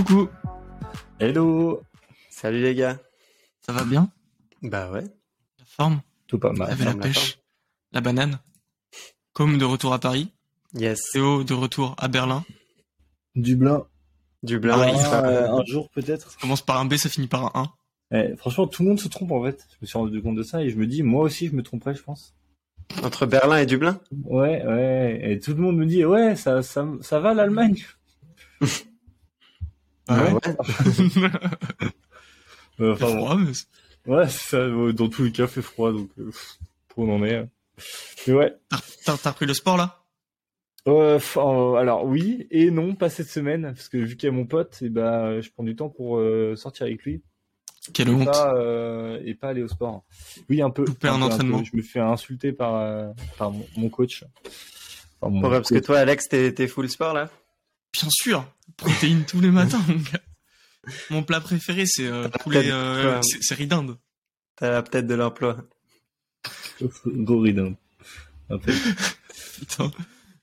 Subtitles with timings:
[0.00, 0.30] Coucou,
[1.18, 1.82] Hello
[2.30, 2.98] Salut les gars.
[3.60, 4.10] ça va bien?
[4.62, 5.02] Bah ouais.
[5.58, 6.00] La forme?
[6.26, 6.70] Tout pas mal.
[6.70, 7.38] Avec la la pêche
[7.92, 8.38] La banane?
[9.34, 10.32] Comme de retour à Paris?
[10.72, 11.02] Yes.
[11.12, 12.46] Théo de retour à Berlin?
[13.34, 13.84] Dublin.
[14.42, 14.74] Dublin.
[14.80, 16.30] Ah, Euh, un jour peut-être.
[16.30, 17.68] Ça commence par un B, ça finit par un
[18.10, 18.16] 1.
[18.32, 19.66] Eh, franchement, tout le monde se trompe en fait.
[19.72, 21.62] Je me suis rendu compte de ça et je me dis, moi aussi, je me
[21.62, 22.34] tromperais, je pense.
[23.02, 25.20] Entre Berlin et Dublin Ouais, ouais.
[25.30, 27.76] Et tout le monde me dit, ouais, ça, ça, ça va l'Allemagne.
[30.10, 30.32] Ah ouais.
[32.80, 33.16] Euh, C'est Enfin, bon.
[33.26, 33.52] froid, mais
[34.06, 34.56] Ouais, ça.
[34.58, 36.30] euh, Dans tous les cas, fait froid, donc euh,
[36.88, 37.34] pour on en est.
[37.36, 37.44] euh.
[38.26, 38.54] Mais ouais.
[39.04, 39.96] T'as- repris le sport là?
[40.88, 41.18] Euh,
[41.76, 44.80] alors oui et non, pas cette semaine, parce que vu qu'il y a mon pote,
[44.82, 47.22] et bah, je prends du temps pour euh, sortir avec lui.
[47.92, 50.04] Quelle et honte pas, euh, et pas aller au sport.
[50.48, 50.84] Oui, un peu.
[50.86, 51.58] Louper un peu, entraînement.
[51.58, 51.64] peu.
[51.70, 53.08] Je me fais insulter par, euh,
[53.38, 54.24] par mon, mon coach.
[55.20, 55.84] Enfin, mon Ouais, parce que coach.
[55.84, 57.30] toi, Alex, t'es t'es full sport là?
[57.92, 60.20] Bien sûr Protéines tous les matins, mon gars.
[61.10, 63.98] Mon plat préféré, c'est euh, poulet, euh, c'est c'est riz d'Inde.
[64.56, 65.56] T'as peut-être de l'emploi.
[67.06, 67.74] Goridin.
[68.48, 68.72] Un peu.
[69.58, 69.90] Putain,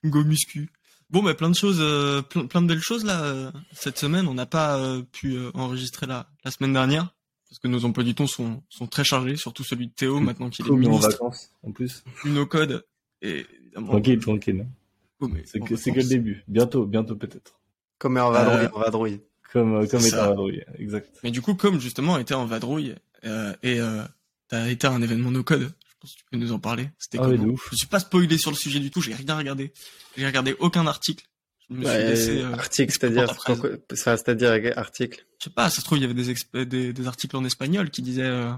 [0.04, 0.70] go muscu.
[1.10, 4.28] Bon, bah, plein de choses, euh, plein, plein de belles choses là euh, cette semaine.
[4.28, 7.14] On n'a pas euh, pu euh, enregistrer la, la semaine dernière
[7.48, 10.50] parce que nos emplois du temps sont, sont très chargés, surtout celui de Théo maintenant
[10.50, 12.04] qu'il est Comme en ministre vacances, en plus.
[12.22, 12.84] du no code.
[13.22, 14.66] Et évidemment, Tranquille, tranquille.
[15.20, 16.44] Oh, C'est en que, c'est que le début.
[16.48, 17.58] Bientôt, bientôt peut-être.
[17.98, 19.20] Comme en vadrouille, Euh, en vadrouille.
[19.52, 20.62] Comme, euh, comme étant la vadrouille.
[20.78, 21.08] Exact.
[21.24, 22.94] Mais du coup, comme justement était en vadrouille
[23.24, 24.02] euh, et euh,
[24.48, 26.90] t'as été à un événement no code, je pense que tu peux nous en parler.
[26.98, 27.68] C'était Ah ouais, comment ouf.
[27.72, 29.00] Je suis pas spoilé sur le sujet du tout.
[29.00, 29.72] J'ai rien regardé.
[30.16, 31.24] J'ai regardé aucun article.
[31.70, 32.40] Je me suis Ouais, laissé.
[32.42, 33.28] euh, article, c'est-à-dire,
[33.90, 35.26] c'est-à-dire article.
[35.38, 37.44] Je sais pas, ça se trouve, il y avait des, exp- des, des articles en
[37.44, 38.50] espagnol qui disaient, euh,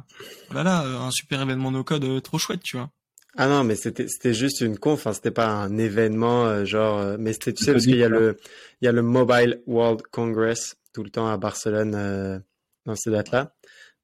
[0.51, 2.91] voilà, euh, un super événement no code trop chouette, tu vois.
[3.37, 6.99] Ah non, mais c'était c'était juste une conf, hein, c'était pas un événement euh, genre,
[6.99, 8.37] euh, mais c'était tu sais parce qu'il y a le
[8.81, 12.39] il y a le Mobile World Congress tout le temps à Barcelone euh,
[12.87, 13.55] dans ces dates-là.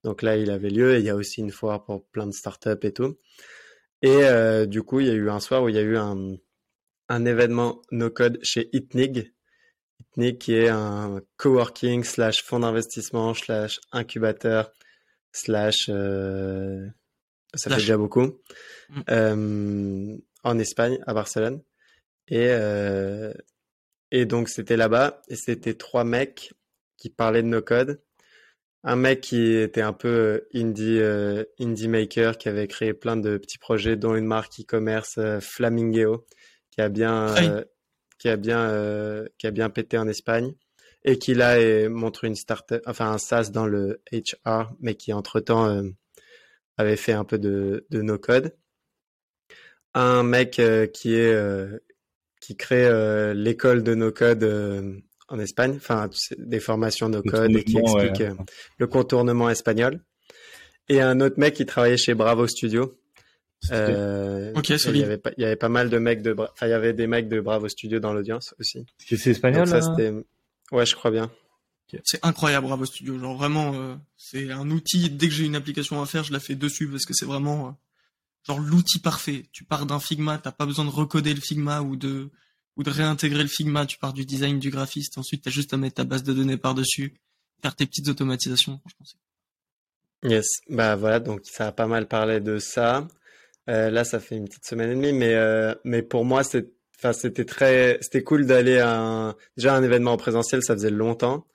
[0.04, 2.32] Donc là, il avait lieu et il y a aussi une foire pour plein de
[2.32, 3.18] startups et tout.
[4.02, 5.96] Et euh, du coup, il y a eu un soir où il y a eu
[5.96, 6.36] un
[7.08, 9.32] un événement no code chez Itnig.
[10.00, 14.70] Itnig qui est un coworking slash fonds d'investissement slash incubateur
[15.32, 15.90] slash
[17.56, 18.38] ça fait déjà beaucoup.
[18.88, 19.00] Mm.
[19.10, 21.62] euh, en Espagne à Barcelone.
[22.28, 23.32] Et euh,
[24.10, 25.22] et donc c'était là-bas.
[25.28, 26.54] Et c'était trois mecs
[26.96, 28.00] qui parlaient de no code
[28.86, 33.16] un mec qui était un peu euh, indie euh, indie maker qui avait créé plein
[33.16, 36.24] de petits projets dont une marque e-commerce Flamingeo
[36.70, 37.64] qui a bien euh,
[38.18, 40.54] qui a bien qui a bien pété en Espagne.
[41.08, 45.68] Et qui là montre une startup enfin un SaaS dans le HR mais qui entre-temps
[45.68, 45.82] euh,
[46.76, 48.54] avait fait un peu de de no code
[49.94, 51.78] un mec euh, qui est euh,
[52.40, 54.92] qui crée euh, l'école de no code euh,
[55.28, 58.30] en Espagne enfin tu sais, des formations no code et qui explique ouais.
[58.30, 58.34] euh,
[58.78, 60.00] le contournement espagnol
[60.88, 62.94] et un autre mec qui travaillait chez Bravo Studio
[63.72, 66.66] euh, Ok, il y avait pas, il y avait pas mal de mecs de, enfin
[66.66, 68.78] il y avait des mecs de Bravo Studio dans l'audience aussi.
[69.00, 70.12] Est-ce que c'est espagnol Donc ça là c'était,
[70.72, 71.30] ouais je crois bien.
[72.04, 73.18] C'est incroyable, Bravo Studio.
[73.18, 75.08] Genre vraiment, euh, c'est un outil.
[75.10, 77.68] Dès que j'ai une application à faire, je la fais dessus parce que c'est vraiment
[77.68, 77.70] euh,
[78.46, 79.46] genre l'outil parfait.
[79.52, 82.30] Tu pars d'un Figma, t'as pas besoin de recoder le Figma ou de
[82.76, 83.86] ou de réintégrer le Figma.
[83.86, 85.16] Tu pars du design du graphiste.
[85.18, 87.14] Ensuite, t'as juste à mettre ta base de données par dessus,
[87.62, 88.78] faire tes petites automatisations.
[88.80, 93.06] Franchement, c'est- Yes, bah voilà donc ça a pas mal parlé de ça.
[93.68, 96.68] Euh, là ça fait une petite semaine et demie, mais euh, mais pour moi c'est,
[96.98, 100.90] enfin c'était très, c'était cool d'aller à un, déjà un événement en présentiel, ça faisait
[100.90, 101.46] longtemps.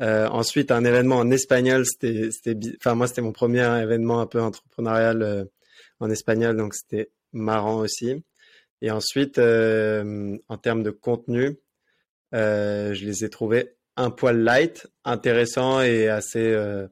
[0.00, 4.26] Euh, ensuite un événement en espagnol, c'était c'était, enfin moi c'était mon premier événement un
[4.26, 5.44] peu entrepreneurial euh,
[6.00, 8.22] en espagnol, donc c'était marrant aussi.
[8.82, 11.56] Et ensuite euh, en termes de contenu,
[12.34, 16.86] euh, je les ai trouvés un poil light, intéressants et assez euh,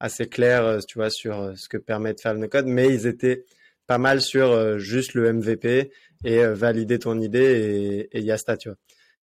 [0.00, 3.06] assez clairs, euh, tu vois, sur ce que permet de faire le no-code, mais ils
[3.06, 3.44] étaient
[3.86, 5.90] pas mal sur juste le MVP
[6.24, 8.78] et euh, valider ton idée et, et yasta, tu vois.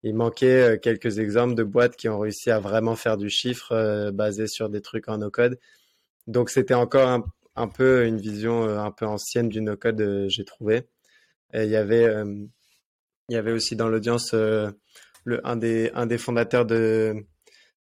[0.04, 3.72] Il manquait euh, quelques exemples de boîtes qui ont réussi à vraiment faire du chiffre
[3.74, 5.60] euh, basé sur des trucs en no-code.
[6.28, 7.24] Donc c'était encore
[7.56, 10.84] un, peu une vision un peu ancienne du no-code, j'ai trouvé.
[11.54, 12.06] Il y avait
[13.30, 17.16] il y avait aussi dans l'audience le un des un des fondateurs de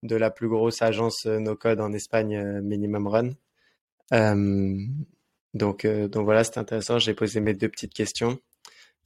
[0.03, 3.29] de la plus grosse agence euh, no code en Espagne, Minimum Run.
[5.53, 6.99] Donc donc voilà, c'était intéressant.
[6.99, 8.39] J'ai posé mes deux petites questions.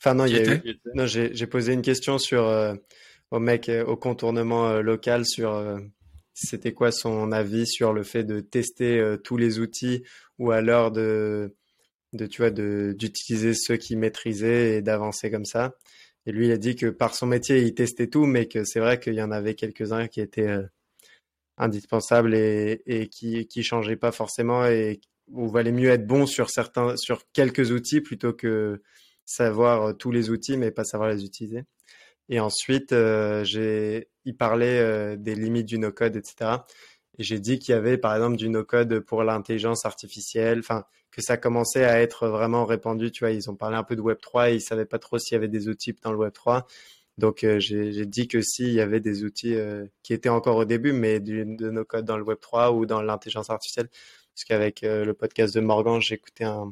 [0.02, 2.74] Enfin non, il y a Qui eu non, j'ai posé une question sur euh,
[3.32, 5.80] au mec euh, au contournement euh, local sur euh,
[6.34, 10.04] c'était quoi son avis sur le fait de tester tous les outils
[10.38, 11.54] ou alors de
[12.14, 15.76] de tu vois d'utiliser ceux qu'il maîtrisait et d'avancer comme ça.
[16.26, 18.80] Et lui, il a dit que par son métier, il testait tout, mais que c'est
[18.80, 20.64] vrai qu'il y en avait quelques-uns qui étaient euh,
[21.58, 26.50] indispensable et, et qui qui changeait pas forcément et où valait mieux être bon sur
[26.50, 28.82] certains sur quelques outils plutôt que
[29.30, 31.64] savoir tous les outils mais pas savoir les utiliser.
[32.30, 36.52] Et ensuite, euh, j'ai, il parlait euh, des limites du no-code, etc.
[37.18, 41.22] Et j'ai dit qu'il y avait, par exemple, du no-code pour l'intelligence artificielle, enfin, que
[41.22, 43.12] ça commençait à être vraiment répandu.
[43.12, 45.34] Tu vois, ils ont parlé un peu de Web3 et ils savaient pas trop s'il
[45.34, 46.64] y avait des outils dans le Web3.
[47.18, 49.58] Donc, euh, j'ai dit que s'il y avait des outils
[50.04, 53.50] qui étaient encore au début, mais du, de no-code dans le Web3 ou dans l'intelligence
[53.50, 53.90] artificielle.
[54.36, 56.70] Parce qu'avec le podcast de Morgan, écouté un,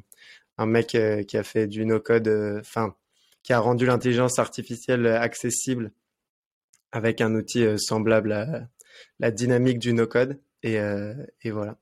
[0.58, 2.96] un mec qui a fait du no-code, enfin,
[3.44, 5.92] qui a rendu l'intelligence artificielle accessible
[6.92, 8.68] avec un outil euh, semblable à
[9.20, 10.40] la dynamique du no-code.
[10.64, 11.14] Et, euh,
[11.44, 11.78] et, voilà.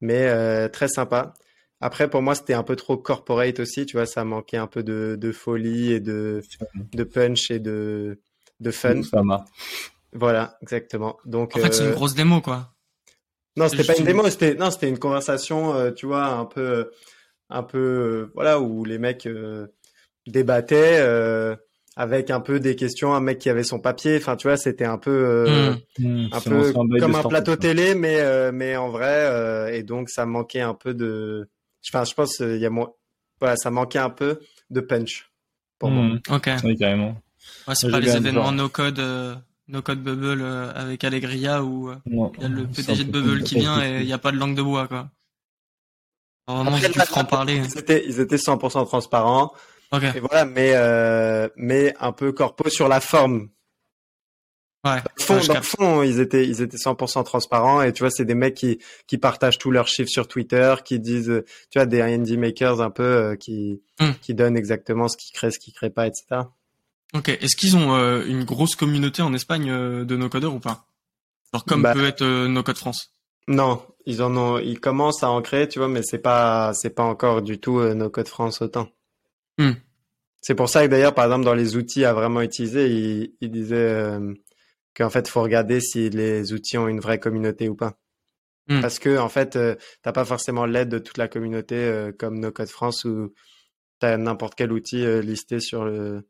[0.00, 1.34] Mais euh, très sympa.
[1.80, 3.86] Après, pour moi, c'était un peu trop corporate aussi.
[3.86, 6.42] Tu vois, ça manquait un peu de, de folie et de,
[6.92, 8.20] de punch et de,
[8.60, 9.00] de fun.
[10.12, 11.18] Voilà, exactement.
[11.24, 12.74] Donc, en fait, c'est une grosse démo, quoi.
[13.56, 16.90] Non, c'était pas une démo, c'était non, c'était une conversation, tu vois, un peu,
[17.50, 19.26] un peu, voilà, où les mecs
[20.28, 21.56] débattait euh,
[21.96, 24.16] avec un peu des questions, un mec qui avait son papier.
[24.18, 26.04] Enfin, tu vois, c'était un peu, euh, mmh.
[26.04, 26.28] Mmh.
[26.32, 29.76] un peu comme un plateau télé, mais euh, mais en vrai.
[29.76, 31.48] et donc, ça manquait un peu de.
[31.88, 32.90] Enfin, je pense il y a moins.
[33.40, 34.40] Voilà, ça manquait un peu
[34.70, 35.30] de punch
[35.78, 36.04] pour moi.
[36.04, 36.20] Mmh.
[36.30, 36.50] Ok.
[36.64, 37.16] Oui, carrément.
[37.66, 39.02] Ouais, c'est pas les événements no code.
[39.70, 40.42] No Code Bubble
[40.74, 44.14] avec Allegria où il y a le PDG de Bubble qui vient et il n'y
[44.14, 45.10] a pas de langue de bois quoi.
[46.48, 47.56] Après, franc parler.
[47.56, 49.52] Ils étaient, ils étaient 100% transparents.
[49.92, 53.48] Et voilà, mais euh, mais un peu corpo sur la forme.
[54.84, 55.02] Ouais.
[55.28, 58.54] Dans le fond, ils étaient ils étaient 100% transparents et tu vois, c'est des mecs
[58.54, 62.80] qui qui partagent tous leurs chiffres sur Twitter, qui disent, tu vois, des indie makers
[62.80, 64.12] un peu euh, qui hmm.
[64.22, 66.42] qui donnent exactement ce qu'ils créent, ce qu'ils créent pas, etc.
[67.14, 67.30] Ok.
[67.30, 69.70] Est-ce qu'ils ont euh, une grosse communauté en Espagne
[70.04, 70.86] de no codeurs ou pas?
[71.52, 73.10] Alors comme bah peut être No Code France.
[73.48, 76.90] Non, ils en ont, ils commencent à en créer, tu vois, mais c'est pas c'est
[76.90, 78.88] pas encore du tout No Code France autant.
[79.56, 79.72] Hmm.
[80.40, 83.50] C'est pour ça que d'ailleurs, par exemple, dans les outils à vraiment utiliser, il, il
[83.50, 84.34] disait euh,
[84.94, 87.98] qu'en fait, faut regarder si les outils ont une vraie communauté ou pas.
[88.68, 88.80] Hmm.
[88.82, 92.38] Parce que en fait, euh, t'as pas forcément l'aide de toute la communauté euh, comme
[92.38, 93.32] No Code France où
[93.98, 96.22] t'as n'importe quel outil listé sur le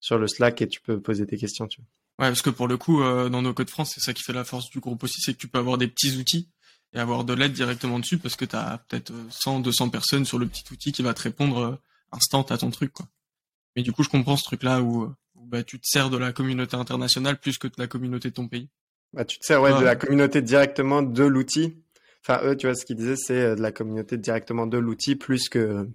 [0.00, 1.68] sur le Slack et tu peux poser tes questions.
[1.68, 2.26] Tu vois.
[2.26, 4.44] Ouais, parce que pour le coup, dans No Code France, c'est ça qui fait la
[4.44, 6.50] force du groupe aussi, c'est que tu peux avoir des petits outils
[6.94, 10.38] et avoir de l'aide directement dessus parce que tu as peut-être 100, 200 personnes sur
[10.38, 11.80] le petit outil qui va te répondre
[12.12, 13.06] instant à ton truc, quoi.
[13.76, 16.76] Mais du coup, je comprends ce truc-là où, bah, tu te sers de la communauté
[16.76, 18.68] internationale plus que de la communauté de ton pays.
[19.12, 21.76] Bah, tu te sers ouais, de la communauté directement de l'outil.
[22.26, 25.14] Enfin, eux, tu vois, ce qu'ils disaient, c'est euh, de la communauté directement de l'outil
[25.14, 25.88] plus que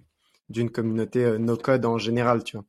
[0.48, 2.66] d'une communauté euh, no-code en général, tu vois.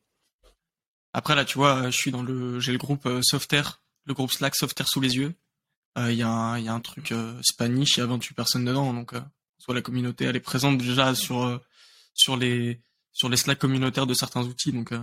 [1.14, 4.32] Après, là, tu vois, je suis dans le, j'ai le groupe euh, Softair, le groupe
[4.32, 5.34] Slack Softair sous les yeux.
[5.98, 8.94] Il y, a un, y a un truc Spanish, il y a 28 personnes dedans,
[8.94, 9.14] donc
[9.58, 11.60] soit la communauté, elle est présente déjà sur
[12.14, 12.80] sur les
[13.12, 14.72] sur les Slack communautaires de certains outils.
[14.72, 15.00] Donc, euh,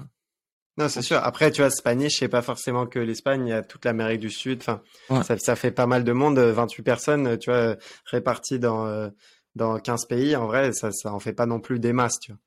[0.77, 1.19] non, c'est sûr.
[1.19, 4.31] Après, tu vois, Spanish, c'est pas forcément que l'Espagne, il y a toute l'Amérique du
[4.31, 4.61] Sud.
[4.61, 4.83] Enfin,
[5.23, 9.09] ça, ça, fait pas mal de monde, 28 personnes, tu vois, réparties dans, euh,
[9.57, 10.37] dans 15 pays.
[10.37, 12.41] En vrai, ça, ça en fait pas non plus des masses, tu vois.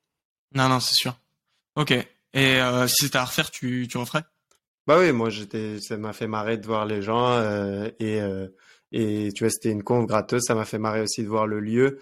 [0.54, 1.18] Non, non, c'est sûr.
[1.76, 1.90] Ok.
[1.90, 4.24] Et euh, si c'était à refaire, tu, tu referais?
[4.86, 7.40] Bah oui, moi, j'étais, ça m'a fait marrer de voir les gens
[8.00, 8.20] et,
[8.90, 10.44] et tu vois, c'était une conf gratos.
[10.44, 11.98] Ça m'a fait marrer aussi de voir le lieu.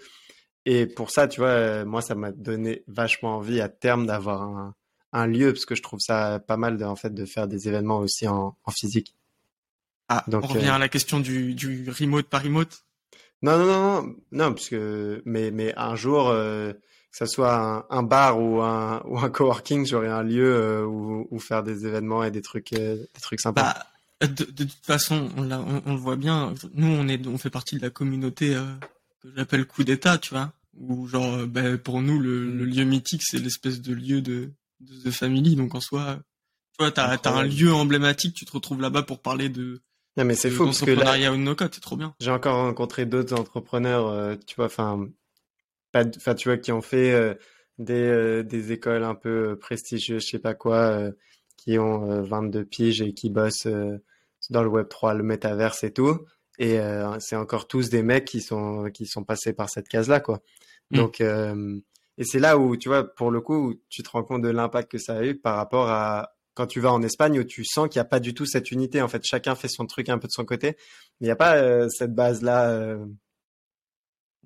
[0.65, 4.43] Et pour ça, tu vois, euh, moi, ça m'a donné vachement envie à terme d'avoir
[4.43, 4.75] un,
[5.11, 7.67] un, lieu, parce que je trouve ça pas mal de, en fait, de faire des
[7.67, 9.15] événements aussi en, en physique.
[10.07, 12.85] Ah, Donc, on revient euh, à la question du, du remote par remote?
[13.41, 16.73] Non, non, non, non, non, parce que, mais, mais un jour, euh,
[17.11, 20.85] que ce soit un, un, bar ou un, ou un coworking, j'aurais un lieu euh,
[20.85, 23.73] où, où, faire des événements et des trucs, des trucs sympas.
[24.21, 26.53] Bah, de, de, toute façon, on, on, on, le voit bien.
[26.73, 28.55] Nous, on est, on fait partie de la communauté
[29.21, 30.53] que j'appelle coup d'état, tu vois.
[30.79, 35.11] Ou genre, ben, pour nous, le, le lieu mythique, c'est l'espèce de lieu de, de
[35.11, 35.55] Family.
[35.55, 36.19] Donc en soi,
[36.77, 39.81] tu vois, t'as as un lieu emblématique, tu te retrouves là-bas pour parler de.
[40.17, 41.15] Non mais c'est faux parce que là,
[41.71, 42.13] c'est trop bien.
[42.19, 45.07] J'ai encore rencontré d'autres entrepreneurs, euh, tu vois, enfin,
[45.91, 47.33] pas, enfin, tu vois, qui ont fait euh,
[47.77, 51.09] des euh, des écoles un peu prestigieuses, je sais pas quoi,
[51.57, 53.67] qui ont 22 piges et qui bossent
[54.49, 56.25] dans le Web 3, le métaverse et tout.
[56.57, 60.19] Et euh, c'est encore tous des mecs qui sont qui sont passés par cette case-là,
[60.19, 60.41] quoi.
[60.91, 60.97] Mmh.
[60.97, 61.79] Donc euh,
[62.17, 64.91] et c'est là où tu vois, pour le coup, tu te rends compte de l'impact
[64.91, 67.87] que ça a eu par rapport à quand tu vas en Espagne où tu sens
[67.87, 69.01] qu'il n'y a pas du tout cette unité.
[69.01, 70.75] En fait, chacun fait son truc un peu de son côté,
[71.21, 72.97] il n'y a pas euh, cette base-là.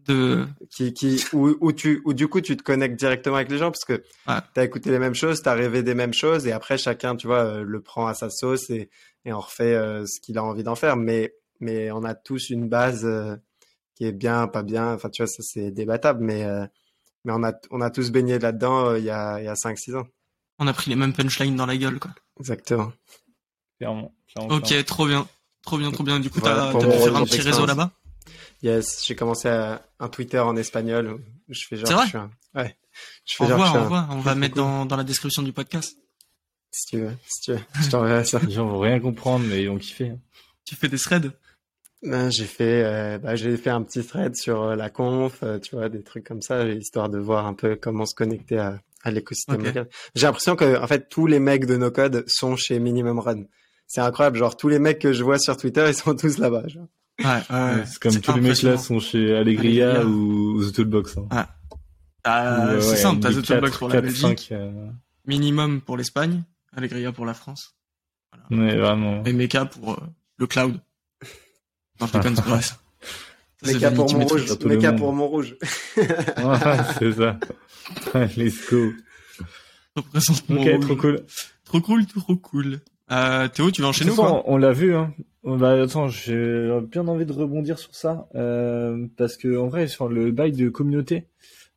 [0.07, 3.57] De qui qui où, où, tu où du coup tu te connectes directement avec les
[3.57, 3.93] gens parce que
[4.27, 4.39] ouais.
[4.53, 7.15] tu as écouté les mêmes choses, tu as rêvé des mêmes choses et après chacun
[7.15, 8.89] tu vois le prend à sa sauce et
[9.25, 9.74] et on refait
[10.05, 13.35] ce qu'il a envie d'en faire mais mais on a tous une base euh,
[13.95, 14.93] qui est bien, pas bien.
[14.93, 16.65] Enfin, tu vois, ça c'est débattable, mais euh,
[17.24, 19.53] mais on a on a tous baigné là-dedans euh, il y a il y a
[19.53, 20.07] 5-6 ans.
[20.59, 22.12] On a pris les mêmes punchlines dans la gueule, quoi.
[22.39, 22.91] Exactement.
[23.77, 24.13] Clairement.
[24.27, 24.83] clairement, Ok, clairement.
[24.85, 25.27] trop bien.
[25.63, 26.19] Trop bien, trop bien.
[26.19, 27.91] Du coup, Voilà t'as t'as pu faire un petit réseau là-bas?
[28.63, 31.08] Yes, j'ai commencé à, un Twitter en espagnol
[31.48, 32.32] où je fais genre C'est vrai je suis un...
[32.55, 32.75] ouais.
[33.25, 34.08] Je fais On genre voit, je suis on un- voit.
[34.12, 35.98] On va mettre dans, dans la description du podcast.
[36.72, 38.39] si tu veux, si tu veux, je t'enverrai ça.
[38.46, 40.10] Les gens vont rien comprendre, mais ils vont kiffer.
[40.10, 40.20] hein.
[40.65, 41.32] Tu fais des threads?
[42.03, 45.58] Ben, j'ai fait, euh, bah, j'ai fait un petit thread sur euh, la conf, euh,
[45.60, 48.79] tu vois, des trucs comme ça, histoire de voir un peu comment se connecter à,
[49.03, 49.63] à l'écosystème.
[50.13, 53.44] J'ai l'impression que, en fait, tous les mecs de no code sont chez Minimum Run.
[53.88, 56.67] C'est incroyable, genre tous les mecs que je vois sur Twitter, ils sont tous là-bas.
[56.67, 56.88] genre.
[57.24, 57.84] Ouais, ouais.
[57.86, 60.05] c'est comme tous les mecs là sont chez Allegria, Allegria.
[60.05, 61.17] ou The Toolbox.
[61.17, 61.48] Hein.
[62.24, 64.89] Ah, euh, c'est ouais, simple, t'as The Toolbox pour la quatre, Belgique, cinq, euh,
[65.25, 66.43] Minimum pour l'Espagne,
[66.75, 67.75] Allegria pour la France,
[68.51, 69.24] Ouais, vraiment.
[69.24, 69.98] et Mecha pour euh,
[70.38, 70.79] le cloud.
[72.01, 75.55] Non, je déconne, c'est Mecha pour Montrouge, Mecha pour Montrouge.
[75.98, 77.39] Ouais, c'est ça.
[78.36, 78.91] Let's go.
[79.95, 81.22] Représente Ok, trop cool.
[81.63, 82.79] Trop cool, trop cool.
[83.12, 85.13] Euh, Théo, tu vas enchaîner ou quoi on l'a vu, hein.
[85.47, 89.87] On va, attends, j'ai bien envie de rebondir sur ça, euh, parce que en vrai,
[89.87, 91.27] sur le bail de communauté,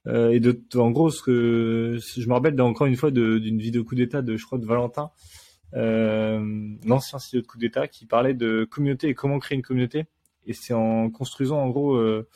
[0.06, 3.84] euh, et de, en gros, ce que je me rappelle encore une fois d'une vidéo
[3.84, 5.10] coup d'état de, je crois, de Valentin,
[5.75, 6.40] euh,
[6.87, 10.06] l'ancien CEO de coup d'état, qui parlait de communauté et comment créer une communauté.
[10.46, 12.26] Et c'est en construisant, en gros, euh,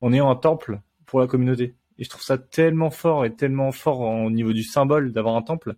[0.00, 1.74] en ayant un temple pour la communauté.
[1.98, 5.42] Et je trouve ça tellement fort et tellement fort au niveau du symbole d'avoir un
[5.42, 5.76] temple.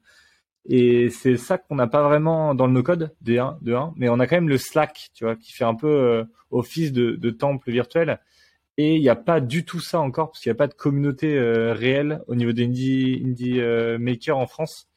[0.73, 4.09] Et c'est ça qu'on n'a pas vraiment dans le no-code, de 1, de 1, mais
[4.09, 7.31] on a quand même le Slack, tu vois, qui fait un peu euh, office de,
[7.31, 8.21] temple virtuel.
[8.77, 10.75] Et il n'y a pas du tout ça encore, parce qu'il n'y a pas de
[10.75, 14.89] communauté euh, réelle au niveau des indie, euh, makers en France.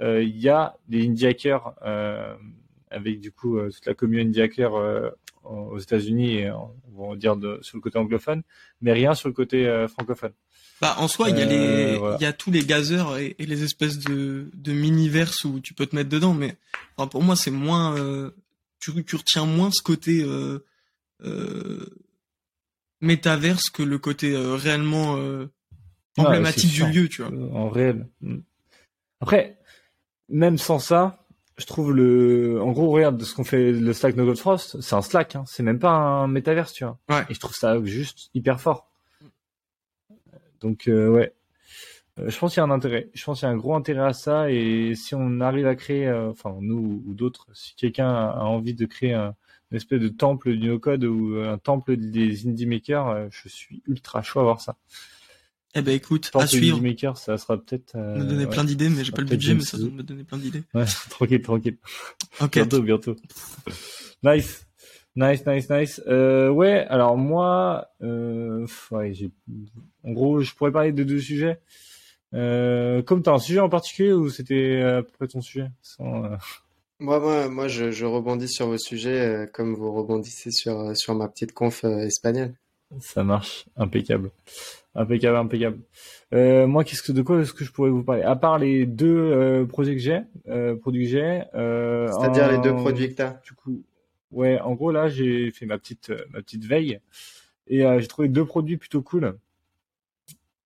[0.00, 1.74] Il y a des indie hackers,
[2.90, 5.12] avec du coup toute la communauté indie hacker
[5.44, 8.42] aux États-Unis et en- on va dire de, sur le côté anglophone,
[8.80, 10.32] mais rien sur le côté euh, francophone.
[10.80, 11.48] Bah, en soi, il y a Euh,
[11.92, 12.16] les, voilà.
[12.20, 15.74] il y a tous les gazeurs et, et les espèces de, de mini-verses où tu
[15.74, 16.56] peux te mettre dedans, mais
[16.96, 18.30] enfin, pour moi, c'est moins, euh,
[18.78, 20.24] tu, tu retiens moins ce côté
[23.00, 25.14] métaverse que le côté réellement
[26.18, 27.30] Ouais, emblématique du lieu, tu vois.
[27.56, 28.06] En réel.
[28.20, 28.38] Mm.
[29.20, 29.58] Après,
[30.28, 31.24] même sans ça,
[31.60, 34.94] je trouve le, en gros, regarde ce qu'on fait le Slack No Code Frost, c'est
[34.96, 35.44] un Slack, hein.
[35.46, 36.98] c'est même pas un métaverse, tu vois.
[37.08, 37.24] Ouais.
[37.28, 38.88] Et je trouve ça juste hyper fort.
[40.60, 41.32] Donc euh, ouais,
[42.18, 43.08] Euh, je pense qu'il y a un intérêt.
[43.14, 45.76] Je pense qu'il y a un gros intérêt à ça et si on arrive à
[45.76, 49.34] créer, euh, enfin nous ou d'autres, si quelqu'un a envie de créer un,
[49.70, 53.82] une espèce de temple du no code ou un temple des indie makers, je suis
[53.86, 54.76] ultra chaud à voir ça.
[55.74, 56.80] Eh ben, écoute, à suivre.
[56.82, 57.94] makers, ça sera peut-être.
[57.94, 58.50] euh, me donner ouais.
[58.50, 60.64] plein d'idées, mais j'ai pas le budget, mais ça doit me donner plein d'idées.
[60.74, 61.76] Ouais, tranquille, tranquille.
[62.40, 62.54] Ok.
[62.54, 63.16] Bientôt, bientôt.
[64.22, 64.66] Nice.
[65.16, 66.00] Nice, nice, nice.
[66.06, 69.30] Euh, ouais, alors moi, euh, ouais, j'ai,
[70.04, 71.60] en gros, je pourrais parler de deux sujets.
[72.32, 75.68] Euh, comme t'as un sujet en particulier ou c'était à peu près ton sujet?
[75.82, 76.36] Sans, euh,
[77.00, 80.94] Moi, moi, moi, je, je rebondis sur vos sujets euh, comme vous rebondissez sur, euh,
[80.94, 82.54] sur ma petite conf euh, espagnole.
[83.00, 84.30] Ça marche, impeccable,
[84.94, 85.78] impeccable, impeccable.
[86.32, 88.22] Euh, moi, qu'est-ce que de quoi est-ce que je pourrais vous parler?
[88.22, 92.58] À part les deux euh, projets que j'ai, euh, produits que j'ai, euh, C'est-à-dire les
[92.58, 93.40] deux produits que t'as?
[93.44, 93.84] Du coup,
[94.30, 97.00] ouais, en gros là, j'ai fait ma petite euh, ma petite veille
[97.66, 99.38] et euh, j'ai trouvé deux produits plutôt cool.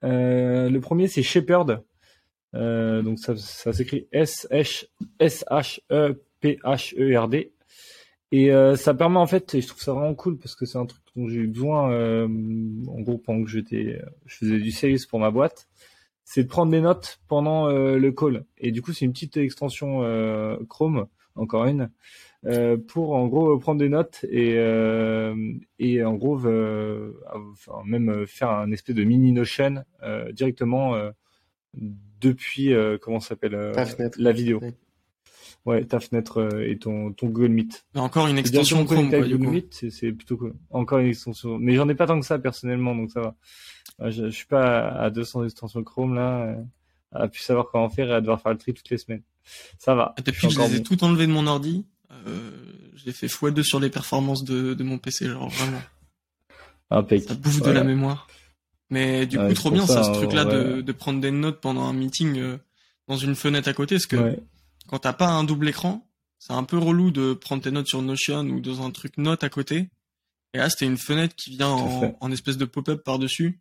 [0.04, 1.82] Euh, le premier c'est Shepherd,
[2.54, 4.86] euh, donc ça, ça s'écrit S H
[5.18, 7.52] S H E P H E R D.
[8.32, 10.78] Et euh, ça permet en fait, et je trouve ça vraiment cool parce que c'est
[10.78, 14.70] un truc dont j'ai eu besoin, euh, en gros pendant que j'étais, je faisais du
[14.70, 15.68] sales pour ma boîte,
[16.24, 18.44] c'est de prendre des notes pendant euh, le call.
[18.58, 21.06] Et du coup, c'est une petite extension euh, Chrome,
[21.36, 21.90] encore une,
[22.46, 25.34] euh, pour en gros prendre des notes et euh,
[25.78, 27.12] et en gros euh,
[27.52, 31.10] enfin, même faire un espèce de mini Notion euh, directement euh,
[31.74, 33.72] depuis euh, comment ça s'appelle euh,
[34.18, 34.60] la vidéo.
[34.60, 34.74] Ouais.
[35.66, 37.86] Ouais, ta fenêtre euh, et ton ton Google Meet.
[37.94, 39.46] Encore une extension Chrome, quoi, Google.
[39.48, 40.54] Meet, c'est plutôt cool.
[40.70, 43.34] Encore une extension, mais j'en ai pas tant que ça personnellement, donc ça va.
[44.02, 46.62] Euh, Je, je suis pas à 200 extensions Chrome là, euh,
[47.12, 49.22] à plus savoir comment faire et à devoir faire le tri toutes les semaines.
[49.78, 50.14] Ça va.
[50.18, 50.84] Et Depuis que je encore les ai bon.
[50.84, 51.86] toutes enlevées de mon ordi,
[52.26, 52.50] euh,
[52.94, 55.80] je l'ai fait x2 sur les performances de, de mon PC, genre vraiment.
[56.90, 57.22] Impec.
[57.24, 58.26] Ça bouffe de la mémoire.
[58.90, 61.94] Mais du coup, trop bien ça, ça, ce truc-là de, prendre des notes pendant un
[61.94, 62.58] meeting euh,
[63.08, 64.38] dans une fenêtre à côté, parce que Ouais.
[64.88, 66.06] Quand t'as pas un double écran,
[66.38, 69.44] c'est un peu relou de prendre tes notes sur Notion ou dans un truc note
[69.44, 69.88] à côté.
[70.52, 71.70] Et là, c'était une fenêtre qui vient
[72.20, 73.60] en, espèce de pop-up par-dessus.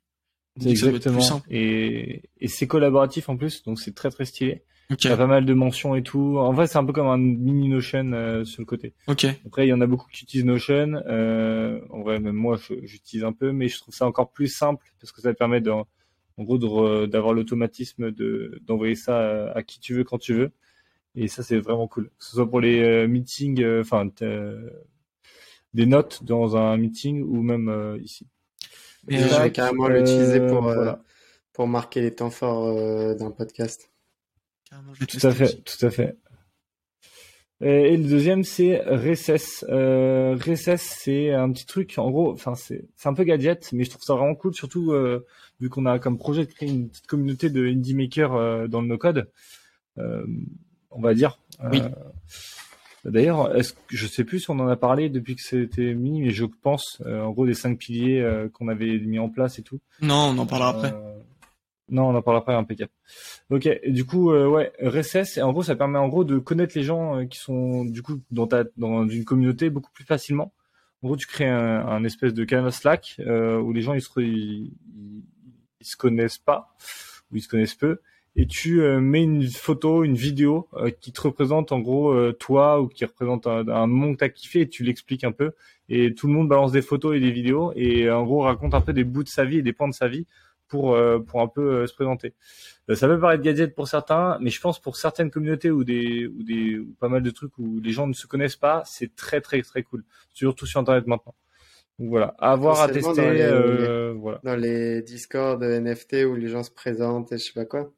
[0.64, 1.42] Exactement.
[1.50, 4.64] Et, et c'est collaboratif en plus, donc c'est très très stylé.
[4.92, 5.06] Ok.
[5.06, 6.38] Il y a pas mal de mentions et tout.
[6.38, 8.94] En vrai, c'est un peu comme un mini Notion euh, sur le côté.
[9.08, 9.26] Ok.
[9.46, 11.02] Après, il y en a beaucoup qui utilisent Notion.
[11.08, 14.86] Euh, en vrai, même moi, j'utilise un peu, mais je trouve ça encore plus simple
[15.00, 15.86] parce que ça permet de, en
[16.38, 20.34] gros de re- d'avoir l'automatisme de d'envoyer ça à, à qui tu veux quand tu
[20.34, 20.52] veux.
[21.16, 22.10] Et ça, c'est vraiment cool.
[22.10, 24.70] Que ce soit pour les euh, meetings, euh, enfin euh,
[25.74, 28.28] des notes dans un meeting ou même euh, ici.
[29.10, 31.04] Et, Je vais carrément l'utiliser pour, euh, voilà.
[31.52, 33.92] pour marquer les temps forts euh, d'un podcast.
[34.70, 35.62] carrément, je vais Tout à fait, aussi.
[35.64, 36.18] tout à fait.
[37.62, 39.64] Et, le deuxième, c'est Recess.
[39.70, 43.84] Euh, Recess, c'est un petit truc, en gros, enfin, c'est, c'est un peu gadget, mais
[43.84, 45.26] je trouve ça vraiment cool, surtout euh,
[45.62, 48.82] vu qu'on a comme projet de créer une petite communauté de indie makers euh, dans
[48.82, 49.30] le no-code,
[49.98, 50.26] euh,
[50.96, 51.40] on va dire.
[51.72, 51.82] Oui.
[51.82, 51.90] Euh,
[53.10, 56.22] D'ailleurs, est-ce que je sais plus si on en a parlé depuis que c'était mis,
[56.22, 59.60] mais je pense, euh, en gros, des cinq piliers euh, qu'on avait mis en place
[59.60, 59.82] et tout.
[60.02, 60.94] Non, on en parlera après.
[61.90, 62.92] Non, on en parlera après, impeccable.
[63.50, 66.78] Ok, et du coup, ouais, RSS, et en gros, ça permet en gros de connaître
[66.78, 70.54] les gens qui sont du coup dans ta dans une communauté beaucoup plus facilement.
[71.02, 74.10] En gros, tu crées un, un espèce de canal Slack où les gens ils se
[74.22, 74.72] ils
[75.82, 76.74] se connaissent pas
[77.32, 78.00] ou ils se connaissent peu,
[78.36, 82.32] et tu euh, mets une photo, une vidéo euh, qui te représente en gros euh,
[82.34, 85.52] toi ou qui représente un, un moment que t'as kiffé, et tu l'expliques un peu,
[85.90, 88.82] et tout le monde balance des photos et des vidéos, et en gros raconte un
[88.82, 90.26] peu des bouts de sa vie et des points de sa vie
[90.68, 92.34] pour euh, pour un peu se présenter.
[92.90, 96.26] Euh, ça peut paraître gadget pour certains, mais je pense pour certaines communautés ou des
[96.28, 99.16] ou des ou pas mal de trucs où les gens ne se connaissent pas, c'est
[99.16, 101.36] très très très cool, surtout sur internet maintenant.
[102.00, 104.40] Donc voilà, à avoir à tester, dans les- euh, voilà.
[104.44, 107.92] Dans les Discord NFT où les gens se présentent et je sais pas quoi.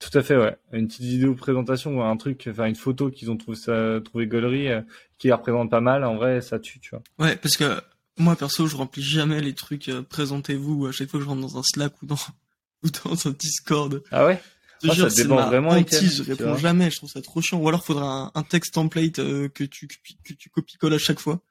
[0.00, 0.56] Tout à fait, ouais.
[0.72, 4.26] Une petite vidéo présentation ou un truc, enfin une photo qu'ils ont trouvé ça, trouvé
[4.26, 4.80] gaulerie, euh,
[5.18, 6.04] qui la représente pas mal.
[6.04, 7.02] En vrai, ça tue, tu vois.
[7.18, 7.80] Ouais, parce que
[8.18, 11.42] moi perso, je remplis jamais les trucs euh, présentez-vous à chaque fois que je rentre
[11.42, 12.16] dans un Slack ou dans
[12.82, 14.02] ou dans un Discord.
[14.10, 14.40] Ah ouais?
[14.82, 17.42] Je te Ah, jure, ça dépend vraiment lesquels, je réponds jamais, je trouve ça trop
[17.42, 17.58] chiant.
[17.60, 21.20] Ou alors faudra un, un texte template euh, que tu que tu copies-colles à chaque
[21.20, 21.42] fois.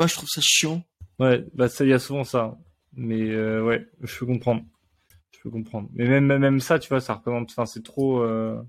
[0.00, 0.84] Ouais, je trouve ça chiant.
[1.20, 2.58] Ouais, bah ça, y a souvent ça.
[2.94, 4.64] Mais euh, ouais, je peux comprendre.
[5.40, 5.88] Je peux comprendre.
[5.94, 7.50] Mais même même ça, tu vois, ça représente.
[7.50, 8.20] Enfin, c'est trop.
[8.22, 8.62] euh,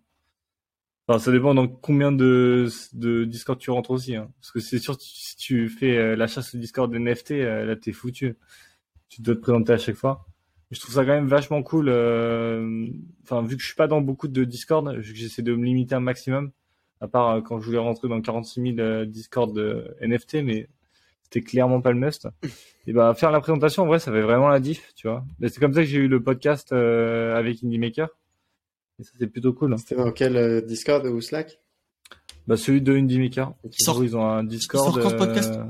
[1.07, 4.15] Enfin, ça dépend dans combien de de Discord tu rentres aussi.
[4.15, 4.31] Hein.
[4.39, 7.75] Parce que c'est sûr, si tu fais euh, la chasse au Discord NFT, euh, là
[7.75, 8.38] t'es foutu.
[9.10, 10.27] Tu dois te présenter à chaque fois.
[10.71, 11.89] Je trouve ça quand même vachement cool.
[11.89, 12.88] euh,
[13.23, 15.99] Enfin, vu que je suis pas dans beaucoup de Discord, j'essaie de me limiter un
[16.01, 16.51] maximum,
[17.01, 19.57] à part euh, quand je voulais rentrer dans 46 000 euh, Discord
[20.01, 20.69] NFT, mais
[21.33, 22.27] c'était clairement pas le must.
[22.87, 25.23] Et bah faire la présentation en vrai ça fait vraiment la diff, tu vois.
[25.39, 28.09] Mais c'est comme ça que j'ai eu le podcast euh, avec Indie Maker.
[28.99, 29.73] Et ça c'est plutôt cool.
[29.73, 29.77] hein.
[29.77, 31.59] C'était dans quel euh, Discord ou Slack?
[32.47, 33.53] Bah celui de Indie Maker.
[33.63, 33.73] Ok.
[33.79, 34.83] Il sort- ils ont un Discord.
[34.93, 35.53] sort quand ce podcast?
[35.55, 35.63] Euh,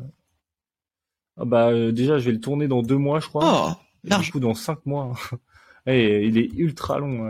[1.38, 3.44] ah bah euh, déjà je vais le tourner dans deux mois je crois.
[3.78, 4.26] Oh, Et large.
[4.28, 5.14] Du coup dans cinq mois.
[5.88, 7.28] Et il est ultra long.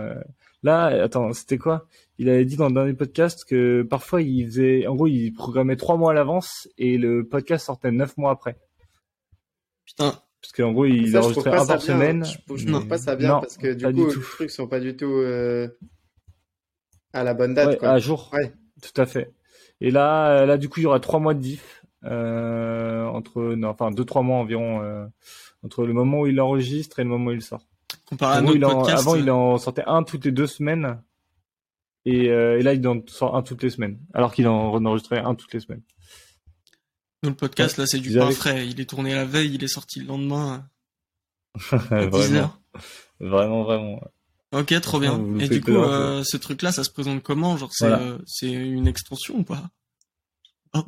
[0.64, 1.88] Là attends c'était quoi?
[2.20, 5.76] Il avait dit dans le dernier podcast que parfois il faisait, en gros il programmait
[5.76, 8.58] trois mois à l'avance et le podcast sortait neuf mois après.
[9.86, 11.80] Putain, Parce qu'en gros il enregistrait un ça par bien.
[11.80, 12.26] semaine.
[12.26, 14.68] Je, je mais- trouve pas ça bien Non, parce que du coup, les trucs sont
[14.68, 15.68] pas du tout euh,
[17.14, 17.90] à la bonne date, Ouais, quoi.
[17.90, 18.30] à jour.
[18.34, 18.54] Ouais.
[18.82, 19.32] Tout à fait.
[19.82, 23.70] Et là, là, du coup, il y aura trois mois de diff euh, entre, non,
[23.70, 25.06] enfin deux trois mois environ euh,
[25.64, 27.68] entre le moment où il enregistre et le moment où il sort.
[28.06, 31.02] Comparé à il en- avant, il euh, en sortait un toutes les deux semaines,
[32.06, 35.20] et, euh, et là, il en sort un toutes les semaines, alors qu'il en enregistrait
[35.20, 35.84] un toutes les semaines.
[37.24, 38.68] nous, le podcast, là, c'est du pain frais.
[38.68, 40.68] Il est tourné la veille, il est sorti le lendemain.
[41.72, 42.54] à 10 vraiment,
[43.20, 44.02] vraiment, vraiment.
[44.54, 45.18] Ok, trop bien.
[45.18, 47.56] Vous Et du coup, euh, ce truc-là, ça se présente comment?
[47.58, 48.04] Genre, c'est Voilà.
[48.04, 49.70] euh, c'est une extension ou pas?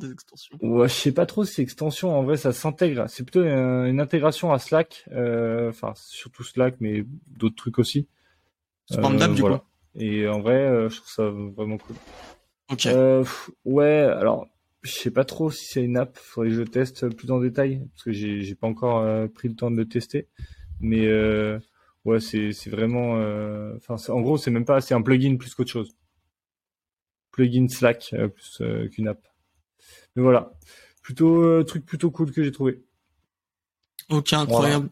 [0.00, 0.56] Des extensions.
[0.62, 2.16] Ouais, je sais pas trop si c'est extension.
[2.18, 3.04] En vrai, ça s'intègre.
[3.08, 5.04] C'est plutôt une intégration à Slack.
[5.12, 8.08] euh, Enfin, surtout Slack, mais d'autres trucs aussi.
[8.90, 9.58] Spamdab, Euh, du voilà.
[9.58, 9.64] coup.
[9.96, 11.96] Et en vrai, euh, je trouve ça vraiment cool.
[12.72, 12.86] Ok.
[12.86, 14.48] Euh, pff, ouais, alors,
[14.82, 16.16] je sais pas trop si c'est une app.
[16.16, 19.70] Faudrait que je teste plus en détail parce que j'ai pas encore pris le temps
[19.70, 20.28] de le tester.
[20.80, 21.58] Mais euh,
[22.06, 23.12] ouais, c'est c'est vraiment.
[23.76, 24.80] Enfin, c'est- en gros, c'est même pas.
[24.80, 25.94] C'est un plugin plus qu'autre chose.
[27.32, 29.20] Plugin Slack euh, plus qu'une app.
[30.16, 30.52] Mais voilà,
[31.02, 32.82] plutôt euh, truc plutôt cool que j'ai trouvé.
[34.10, 34.90] Ok, incroyable.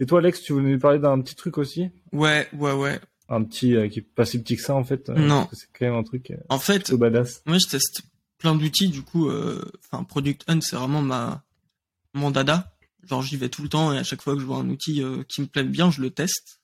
[0.00, 1.90] Et toi, Alex, tu voulais nous parler d'un petit truc aussi?
[2.12, 3.00] Ouais, ouais, ouais.
[3.28, 5.08] Un petit euh, qui est pas si petit que ça en fait.
[5.08, 5.48] euh, Non.
[5.52, 7.42] C'est quand même un truc En fait, badass.
[7.46, 8.02] moi, je teste
[8.38, 8.88] plein d'outils.
[8.88, 11.44] Du coup, enfin, Product Hunt, c'est vraiment ma
[12.14, 12.74] mon dada.
[13.08, 15.02] Genre, j'y vais tout le temps et à chaque fois que je vois un outil
[15.28, 16.60] qui me plaît bien, je le teste.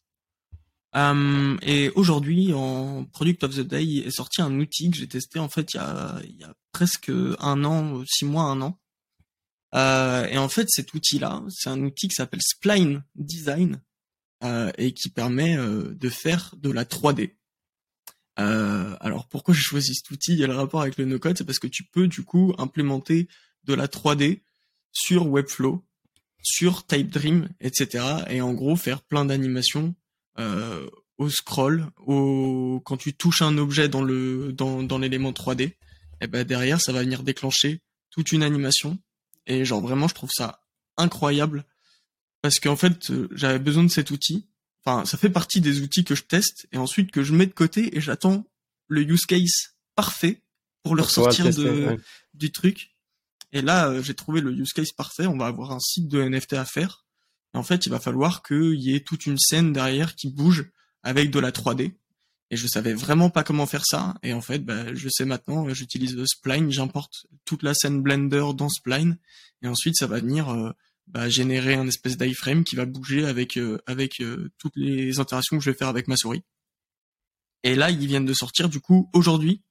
[1.62, 5.48] Et aujourd'hui, en Product of the Day, est sorti un outil que j'ai testé en
[5.48, 8.78] fait il y a, il y a presque un an, six mois, un an.
[9.74, 13.80] Euh, et en fait, cet outil-là, c'est un outil qui s'appelle Spline Design
[14.44, 17.32] euh, et qui permet euh, de faire de la 3D.
[18.38, 21.38] Euh, alors pourquoi j'ai choisi cet outil Il y a le rapport avec le no-code,
[21.38, 23.26] c'est parce que tu peux du coup implémenter
[23.64, 24.42] de la 3D
[24.92, 25.82] sur Webflow,
[26.42, 28.04] sur TypeDream, etc.
[28.28, 29.94] Et en gros faire plein d'animations
[31.16, 35.72] au scroll, au quand tu touches un objet dans, dans l'élément 3D,
[36.20, 38.98] et ben derrière ça va venir déclencher toute une animation.
[39.46, 40.62] Et genre vraiment je trouve ça
[40.96, 41.64] incroyable
[42.42, 44.46] parce qu'en fait euh, j'avais besoin de cet outil
[44.86, 47.52] enfin, ça fait partie des outils que je teste et ensuite que je mets de
[47.52, 48.46] côté et j'attends
[48.88, 50.42] le use case parfait
[50.82, 51.98] pour leur sortir de,
[52.34, 52.94] du truc.
[53.52, 55.26] Et là, euh, j'ai trouvé le use case parfait.
[55.26, 57.04] On va avoir un site de NFT à faire.
[57.54, 60.70] Et en fait, il va falloir qu'il y ait toute une scène derrière qui bouge
[61.02, 61.94] avec de la 3D.
[62.50, 64.14] Et je savais vraiment pas comment faire ça.
[64.22, 68.68] Et en fait, bah, je sais maintenant, j'utilise Spline, j'importe toute la scène Blender dans
[68.68, 69.18] Spline.
[69.62, 70.70] Et ensuite, ça va venir euh,
[71.08, 75.56] bah, générer un espèce d'iframe qui va bouger avec euh, avec euh, toutes les interactions
[75.56, 76.42] que je vais faire avec ma souris.
[77.62, 79.62] Et là, ils viennent de sortir du coup aujourd'hui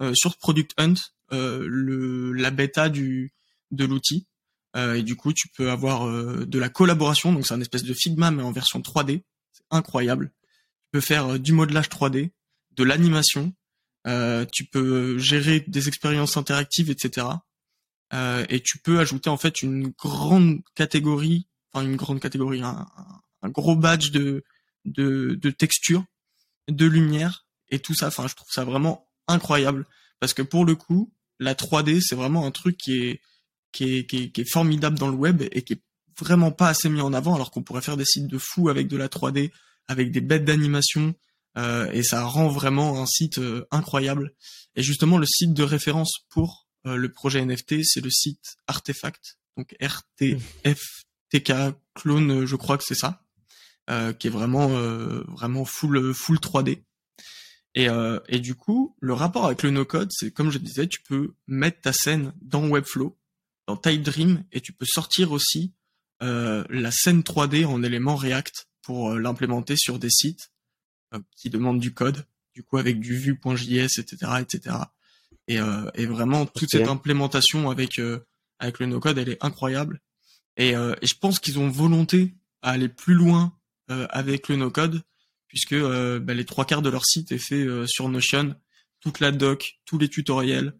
[0.00, 0.94] euh, sur Product Hunt
[1.30, 3.34] le la bêta du
[3.70, 4.26] de l'outil.
[4.74, 6.06] et du coup, tu peux avoir
[6.46, 9.24] de la collaboration, donc c'est un espèce de Figma mais en version 3D.
[9.52, 10.32] C'est incroyable.
[10.88, 12.30] Tu peux faire du modelage 3D,
[12.72, 13.52] de l'animation.
[14.52, 17.26] tu peux gérer des expériences interactives, etc.
[18.14, 22.86] Euh, et tu peux ajouter en fait une grande catégorie, enfin une grande catégorie, un,
[23.44, 24.44] gros badge de,
[24.84, 26.04] de, de texture,
[26.68, 28.08] de lumière et tout ça.
[28.08, 29.86] Enfin, je trouve ça vraiment incroyable
[30.20, 33.20] parce que pour le coup, la 3D c'est vraiment un truc qui est
[33.72, 35.82] qui est, qui est, qui est formidable dans le web et qui est
[36.18, 38.88] vraiment pas assez mis en avant alors qu'on pourrait faire des sites de fou avec
[38.88, 39.52] de la 3D,
[39.88, 41.14] avec des bêtes d'animation
[41.56, 44.32] euh, et ça rend vraiment un site euh, incroyable.
[44.76, 49.38] Et justement le site de référence pour euh, le projet NFT, c'est le site Artefact,
[49.56, 51.52] donc RTFTK
[51.94, 53.24] clone, je crois que c'est ça,
[53.90, 56.82] euh, qui est vraiment euh, vraiment full full 3D.
[57.74, 57.86] Et,
[58.28, 61.80] et du coup, le rapport avec le no-code, c'est comme je disais, tu peux mettre
[61.80, 63.16] ta scène dans Webflow,
[63.68, 65.74] dans TypeDream, et tu peux sortir aussi
[66.20, 70.50] la scène 3D en élément React pour l'implémenter sur des sites
[71.36, 72.24] qui demandent du code,
[72.54, 74.76] du coup avec du Vue.js, etc., etc.
[75.46, 78.20] Et, euh, et vraiment toute cette implémentation avec euh,
[78.58, 80.00] avec le no code, elle est incroyable.
[80.56, 83.52] Et, euh, et je pense qu'ils ont volonté à aller plus loin
[83.88, 85.02] avec le no code,
[85.48, 88.54] puisque bah, les trois quarts de leur site est fait sur Notion,
[89.00, 90.72] toute la doc, tous les tutoriels,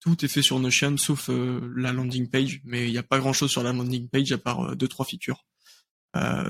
[0.00, 3.34] tout est fait sur Notion sauf la landing page, mais il n'y a pas grand
[3.34, 5.44] chose sur la landing page à part deux trois features.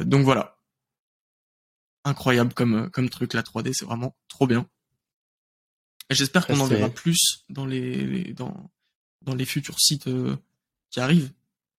[0.04, 0.59] donc voilà,
[2.04, 4.68] incroyable comme comme truc la 3D, c'est vraiment trop bien.
[6.10, 8.70] J'espère qu'on en verra plus dans les, dans
[9.22, 10.36] dans les futurs sites euh,
[10.90, 11.32] qui arrivent.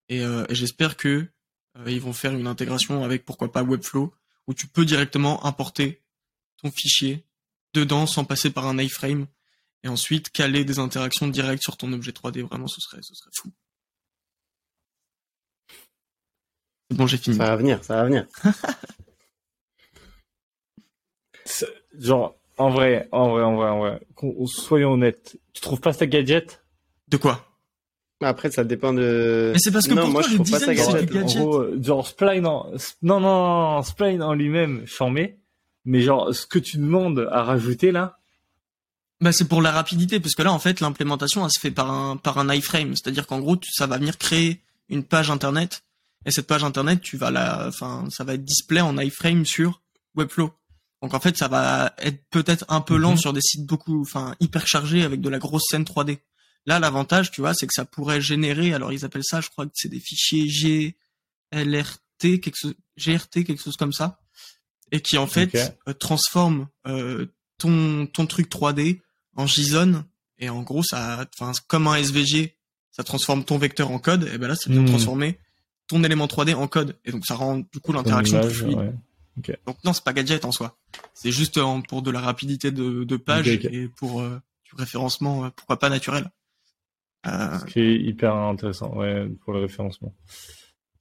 [0.09, 1.27] Et, euh, et j'espère que
[1.77, 4.13] euh, ils vont faire une intégration avec pourquoi pas Webflow
[4.47, 6.01] où tu peux directement importer
[6.57, 7.25] ton fichier
[7.73, 9.27] dedans sans passer par un iframe
[9.83, 12.41] et ensuite caler des interactions directes sur ton objet 3D.
[12.41, 13.51] Vraiment, ce serait ce serait fou.
[16.91, 17.37] Bon, j'ai fini.
[17.37, 18.27] Ça va venir, ça va venir.
[21.97, 24.01] genre, en vrai, en vrai, en vrai, en vrai.
[24.47, 25.37] Soyons honnêtes.
[25.53, 26.63] Tu trouves pas ça gadget?
[27.07, 27.45] De quoi?
[28.21, 29.51] Après, ça dépend de.
[29.53, 31.11] Mais c'est parce que non, pour moi, toi, je le trouve pas ça gadget.
[31.37, 32.71] En gros, genre Spline en...
[33.01, 35.39] non, non, non, Spline en lui-même, charmé.
[35.85, 38.19] Mais genre, ce que tu demandes à rajouter là,
[39.21, 41.89] Bah, c'est pour la rapidité, parce que là, en fait, l'implémentation, elle se fait par
[41.91, 42.95] un, par un iframe.
[42.95, 45.81] C'est-à-dire qu'en gros, tu- ça va venir créer une page internet.
[46.27, 49.81] Et cette page internet, tu vas la, enfin, ça va être display en iframe sur
[50.15, 50.51] Webflow.
[51.01, 53.17] Donc, en fait, ça va être peut-être un peu lent Mhm.
[53.17, 56.19] sur des sites beaucoup, enfin, hyper chargés avec de la grosse scène 3D.
[56.67, 59.65] Là, l'avantage, tu vois, c'est que ça pourrait générer, alors ils appellent ça, je crois
[59.65, 60.47] que c'est des fichiers
[61.51, 64.19] GLRT, quelque chose, GRT, quelque chose comme ça.
[64.91, 65.49] Et qui, en fait,
[65.87, 67.25] euh, transforme, euh,
[67.57, 69.01] ton, ton truc 3D
[69.35, 70.03] en JSON
[70.39, 72.57] et en gros ça enfin comme un SVG
[72.91, 74.87] ça transforme ton vecteur en code et ben là ça vient Hmm.
[74.87, 75.37] transformer
[75.87, 78.93] ton élément 3D en code et donc ça rend du coup l'interaction plus fluide ouais.
[79.65, 80.77] Donc non c'est pas gadget en soi
[81.13, 85.45] c'est juste euh, pour de la rapidité de, de page et pour euh, du référencement
[85.45, 86.29] euh, pourquoi pas naturel
[87.27, 90.13] euh, Ce qui est hyper intéressant, ouais, pour le référencement.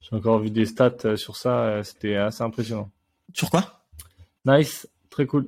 [0.01, 2.91] J'ai encore vu des stats sur ça, c'était assez impressionnant.
[3.33, 3.83] sur quoi?
[4.45, 5.47] Nice, très cool.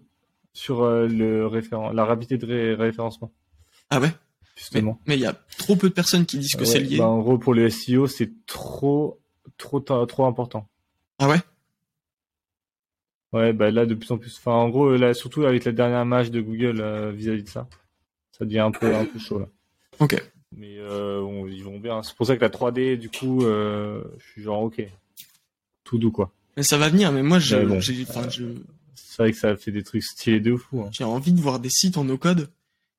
[0.54, 3.32] Sur euh, le référent, la rapidité de ré- référencement,
[3.90, 4.10] ah ouais?
[4.10, 4.16] Mais
[4.62, 5.00] justement.
[5.08, 7.06] mais il y a trop peu de personnes qui disent que Ouais, c'est lié bah,
[7.08, 9.20] en gros, pour le SEO, c'est trop,
[9.58, 10.68] trop, trop important.
[11.20, 11.40] ah ouais?
[13.34, 14.38] Ouais, bah là, de plus en plus.
[14.38, 17.68] Enfin, en gros, là, surtout avec la dernière match de Google euh, vis-à-vis de ça,
[18.38, 19.48] ça devient un peu, un peu chaud là.
[20.00, 20.22] ok
[20.56, 22.04] Mais euh, bon, ils vont bien.
[22.04, 24.88] C'est pour ça que la 3D, du coup, euh, je suis genre ok,
[25.84, 26.32] tout doux quoi.
[26.58, 27.80] mais ça va venir mais moi je bon.
[27.80, 27.92] je
[28.96, 30.82] C'est vrai que ça fait des trucs stylés de fou.
[30.84, 30.90] Hein.
[30.92, 32.50] J'ai envie de voir des sites en no-code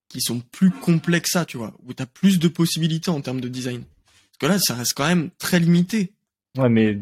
[0.09, 3.40] qui sont plus complets que ça, tu vois, où t'as plus de possibilités en termes
[3.40, 3.83] de design.
[3.85, 6.12] Parce que là, ça reste quand même très limité.
[6.59, 6.99] Ouais, mais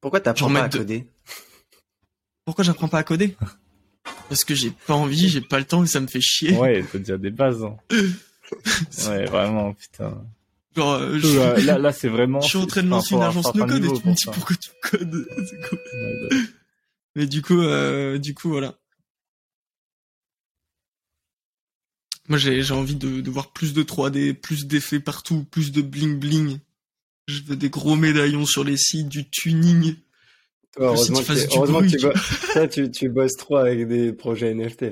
[0.00, 1.06] Pourquoi t'apprends pas à de- coder?
[2.50, 3.36] Pourquoi j'apprends pas à coder
[4.28, 6.52] Parce que j'ai pas envie, j'ai pas le temps et ça me fait chier.
[6.58, 7.62] ouais, t'as déjà des bases.
[7.62, 7.76] hein.
[9.08, 10.20] ouais, vraiment, putain.
[10.74, 12.40] Genre, euh, je, Là, là, là, c'est vraiment.
[12.40, 14.14] je suis en train de lancer une faut- agence faut un no-code et tu me
[14.14, 15.28] dis pourquoi tu codes.
[15.48, 15.78] C'est cool.
[15.94, 16.38] Ouais,
[17.14, 18.74] Mais du coup, euh, du coup, voilà.
[22.28, 25.82] Moi, j'ai j'ai envie de, de voir plus de 3D, plus d'effets partout, plus de
[25.82, 26.58] bling bling.
[27.28, 29.94] Je veux des gros médaillons sur les sites, du tuning.
[30.76, 34.12] Toi, heureusement, que, heureusement que tu, tu bosses, toi, tu, tu bosses trop avec des
[34.12, 34.82] projets NFT.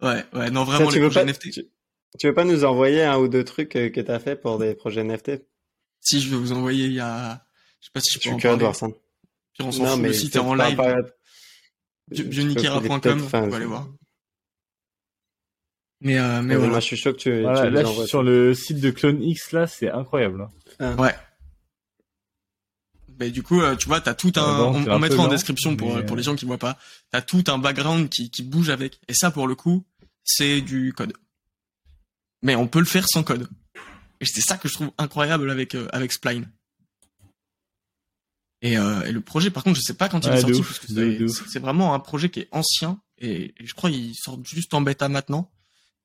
[0.00, 1.50] Ouais, ouais, non, vraiment, tu les veux projets pas, NFT.
[1.52, 1.64] tu,
[2.18, 4.74] tu veux pas nous envoyer un ou deux trucs euh, que t'as fait pour des
[4.74, 5.32] projets NFT
[6.00, 7.44] Si, je vais vous envoyer, il y a,
[7.80, 8.58] je sais pas si je Je peux suis en parler.
[8.64, 8.88] voir ça.
[9.54, 10.80] Puis on s'en fout, le site est en live.
[12.10, 13.88] Je vous enfin, pouvez aller voir.
[16.00, 16.70] Mais, euh, mais Mais voilà.
[16.72, 18.22] Moi, je suis chaud que tu, Voilà, tu là, je suis sur ça.
[18.22, 20.48] le site de Clone X, là, c'est incroyable.
[20.80, 20.96] hein.
[20.96, 21.14] Ouais.
[23.18, 24.98] Ben, du coup, euh, tu vois, t'as tout un, Ah bon, on, c'est on un
[24.98, 26.78] mettra en description pour, mais- pour les gens qui voient pas.
[27.10, 29.00] T'as tout un background qui, qui bouge avec.
[29.08, 29.84] Et ça, pour le coup,
[30.24, 31.12] c'est du code.
[32.42, 33.48] Mais on peut le faire sans code.
[34.20, 36.48] Et c'est ça que je trouve incroyable avec, euh, avec Spline.
[38.62, 40.60] Et, euh, et le projet, par contre, je sais pas quand il Ouais, est sorti,
[40.60, 43.00] ouf, parce que de- c'est- vraiment un projet qui est ancien.
[43.18, 45.50] Et, et je crois qu'ils sortent juste en bêta maintenant.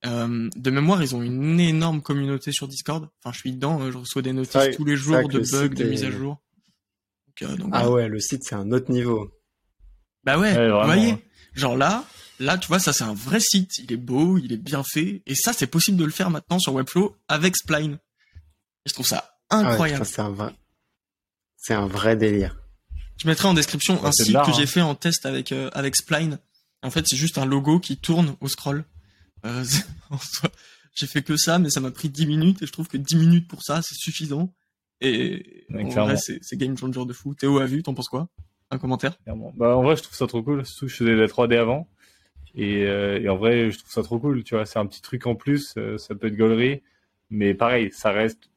[0.05, 3.07] Euh, de mémoire, ils ont une énorme communauté sur Discord.
[3.23, 5.83] Enfin, je suis dedans, euh, je reçois des notices tous les jours de bugs, de
[5.85, 6.39] mises à jour.
[7.41, 7.91] Donc, euh, donc Ah voilà.
[7.91, 9.31] ouais, le site, c'est un autre niveau.
[10.23, 11.23] Bah ouais, Ouais, vous voyez, ouais.
[11.53, 12.03] genre là,
[12.39, 13.77] là, tu vois, ça c'est un vrai site.
[13.79, 16.59] Il est beau, il est bien fait, et ça c'est possible de le faire maintenant
[16.59, 17.93] sur Webflow avec Spline.
[18.85, 20.05] Et je trouve ça Ah ouais, incroyable.
[20.05, 20.53] c'est un vrai,
[21.55, 22.57] c'est un vrai délire.
[23.21, 24.53] je mettrai en description Ouais, un site que hein.
[24.57, 26.39] j'ai fait en test avec euh, avec Spline.
[26.83, 28.83] En fait, c'est juste un logo qui tourne au scroll.
[29.45, 29.63] Euh,
[30.93, 33.15] j'ai fait que ça, mais ça m'a pris 10 minutes, et je trouve que 10
[33.15, 34.53] minutes pour ça, c'est suffisant.
[35.01, 35.65] Et
[36.17, 37.33] c'est game changer de fou.
[37.35, 38.27] Théo a vu, t'en penses quoi?
[38.71, 39.17] Un commentaire?
[39.23, 39.53] Clairement.
[39.55, 40.65] Bah, en vrai, je trouve ça trop cool.
[40.65, 41.87] Surtout que je faisais de la 3D avant.
[42.55, 44.43] Et, euh, et en vrai, je trouve ça trop cool.
[44.43, 45.73] Tu vois, c'est un petit truc en plus.
[45.77, 46.81] euh, ça peut être gaulerie.
[47.29, 48.49] Mais pareil, ça reste,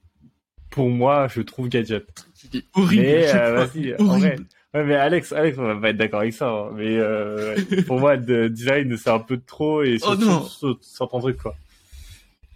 [0.71, 2.07] pour moi, je trouve gadget.
[2.35, 3.03] C'est horrible.
[3.03, 4.37] Mais, euh, vas-y, en vrai.
[4.73, 6.49] Ouais, mais Alex, Alex, on va pas être d'accord avec ça.
[6.49, 6.71] hein.
[6.75, 10.79] Mais euh, pour moi, le design, c'est un peu de trop et Oh sur, sur
[10.81, 11.55] certains trucs, quoi.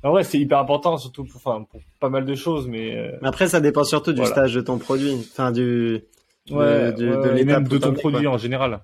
[0.05, 3.12] En vrai, c'est hyper important, surtout pour, enfin, pour pas mal de choses, mais euh,
[3.23, 4.33] Mais après, ça dépend surtout du Voilà.
[4.35, 5.12] stage de ton produit.
[5.33, 6.03] Enfin, du,
[6.49, 8.35] de- ouais, du- ouais, de et l'étape de ton produit quoi.
[8.35, 8.81] en général.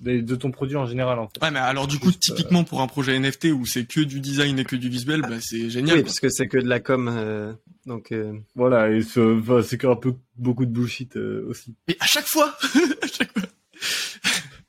[0.00, 1.40] De, de ton produit en général, en fait.
[1.42, 4.20] Ouais, mais alors du coup, Juste, typiquement pour un projet NFT où c'est que du
[4.20, 5.96] design et que du visuel, bah c'est génial.
[5.98, 6.06] Oui, quoi.
[6.08, 7.08] parce que c'est que de la com.
[7.14, 7.52] euh,
[7.86, 11.74] donc, euh, Voilà, et ce- enfin, c'est un peu beaucoup de bullshit euh, aussi.
[11.88, 12.54] Mais à chaque fois,
[13.02, 13.48] à chaque fois.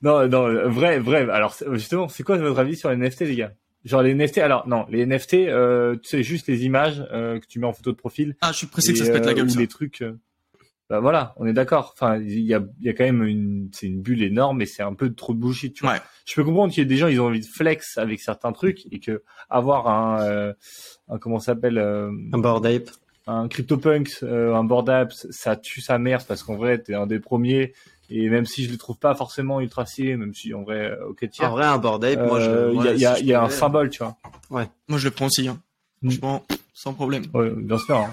[0.02, 1.28] Non, non, euh, vrai, vrai.
[1.30, 3.52] Alors c'est- justement, c'est quoi votre avis sur les NFT, les gars?
[3.86, 4.38] Genre les NFT.
[4.38, 7.72] Alors non, les NFT, euh, tu sais juste les images euh, que tu mets en
[7.72, 8.36] photo de profil.
[8.42, 9.46] Ah, je suis pressé que et, ça se pète la euh, gueule.
[9.46, 9.60] ou Ça.
[9.60, 10.02] les trucs.
[10.02, 10.18] euh,
[10.90, 11.94] Bah voilà, on est d'accord.
[11.96, 14.66] Enfin, il y a, il y a quand même une, c'est une bulle énorme, mais
[14.66, 15.72] c'est un peu trop de bullshit.
[15.74, 15.94] Tu vois.
[15.94, 16.00] Ouais.
[16.26, 18.52] Je peux comprendre qu'il y a des gens, ils ont envie de flex avec certains
[18.52, 20.52] trucs et que avoir un, euh,
[21.08, 22.90] un comment ça s'appelle, euh, un board ape.
[23.28, 27.06] un CryptoPunks, euh, un board apps, ça tue sa mère parce qu'en vrai, t'es un
[27.06, 27.72] des premiers.
[28.10, 31.08] Et même si je le trouve pas forcément ultra stylé, même si en vrai, euh,
[31.08, 32.48] ok, En tiens, vrai, un board ape, moi, je.
[32.50, 33.90] euh, il y a, ouais, il y a, si je il y a un symbole,
[33.90, 34.16] tu vois.
[34.50, 35.48] Moi, je le prends aussi.
[35.48, 35.60] Hein.
[36.02, 36.10] Mm.
[36.10, 37.24] Franchement, sans problème.
[37.34, 38.10] Ouais, bien sûr, hein.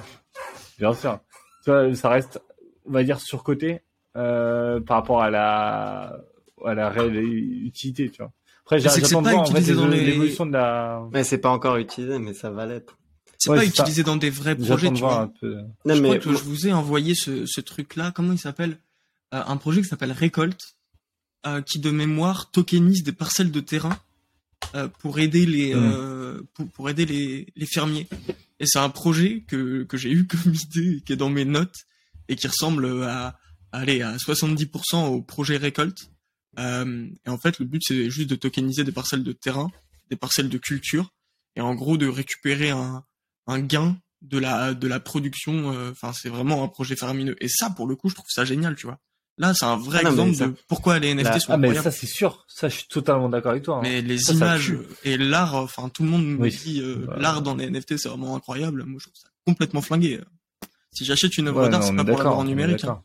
[0.79, 1.19] bien sûr.
[1.63, 2.41] Tu vois, ça reste,
[2.85, 3.81] on va dire, surcoté
[4.15, 6.17] euh, par rapport à la,
[6.65, 8.31] à la réelle utilité, tu vois.
[8.65, 11.03] Après, j'attends de pas voir en fait utilisé dans les- l'évolution de la.
[11.11, 12.97] Mais c'est pas encore utilisé, mais ça va l'être.
[13.37, 15.19] C'est Ouais, pas utilisé dans des vrais projets, tu vois.
[15.19, 15.55] un peu.
[15.85, 18.11] Non, je mais crois que je vous ai envoyé ce, ce truc-là.
[18.15, 18.71] Comment il s'appelle?
[18.71, 18.75] Euh,
[19.33, 20.75] Un projet qui s'appelle Récolte,
[21.45, 23.97] euh, qui de mémoire tokenise des parcelles de terrain
[24.75, 25.79] euh, pour aider les Mm.
[25.83, 28.07] euh, pour, pour aider les, les fermiers.
[28.59, 31.75] Et c'est un projet que que j'ai eu comme idée, qui est dans mes notes
[32.29, 33.37] et qui ressemble à
[33.71, 36.11] allez à 70% au projet Récolte.
[36.59, 39.71] Euh, et en fait, le but c'est juste de tokeniser des parcelles de terrain,
[40.11, 41.11] des parcelles de culture,
[41.55, 43.03] et en gros de récupérer un
[43.47, 47.49] un gain de la de la production euh, enfin c'est vraiment un projet faramineux et
[47.49, 48.99] ça pour le coup je trouve ça génial tu vois
[49.37, 51.57] là c'est un vrai Ah non, exemple ça- de pourquoi les NFT Là- sont Ah,
[51.57, 52.45] mais incroyables ça, c'est sûr.
[52.47, 53.77] Ça, je suis totalement d'accord avec toi.
[53.77, 53.81] hein.
[53.83, 56.57] mais les Ça, images et l'art enfin tout le monde me Oui.
[56.63, 57.15] dit euh, Bah.
[57.19, 60.19] l'art dans les NFT c'est vraiment incroyable moi je trouve ça complètement flingué
[60.91, 63.01] si j'achète une œuvre Ouais, d'art c'est pas pour l'avoir en numérique hein.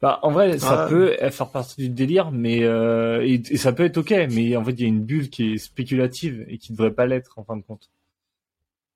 [0.00, 0.88] Bah, en vrai, ça Ah.
[0.88, 4.64] peut faire partie du délire, mais euh, et, et ça peut être ok, mais en
[4.64, 7.44] fait, il y a une bulle qui est spéculative et qui devrait pas l'être en
[7.44, 7.88] fin de compte.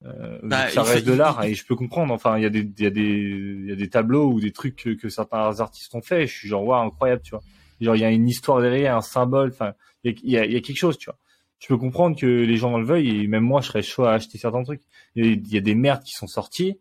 [0.06, 2.12] Euh, Bah, ça reste fait- de l'art et je peux comprendre.
[2.14, 4.40] Enfin, il y a des, il y a des, il y a des tableaux ou
[4.40, 6.24] des trucs que, que certains artistes ont fait.
[6.24, 7.42] Et je suis genre, waouh, incroyable, tu vois.
[7.80, 9.50] Genre, il y a une histoire derrière, un symbole.
[9.50, 11.18] Enfin, il y a, y a, quelque chose, tu vois.
[11.58, 14.12] Je peux comprendre que les gens le veuillent et même moi, je serais chaud à
[14.12, 14.82] acheter certains trucs.
[15.14, 16.78] Il y a des merdes qui sont sorties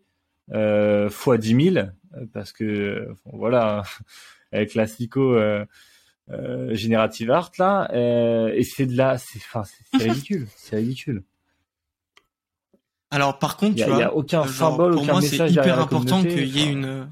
[0.53, 1.87] euh, fois 10 000
[2.33, 3.83] parce que voilà,
[4.51, 4.85] avec la
[5.17, 5.65] euh,
[6.29, 11.23] euh, générative art là, euh, et c'est de la, c'est, enfin, c'est ridicule, c'est ridicule.
[13.11, 17.09] Alors par contre, a, aucun symbole, pour moi, c'est hyper important qu'il y ait une.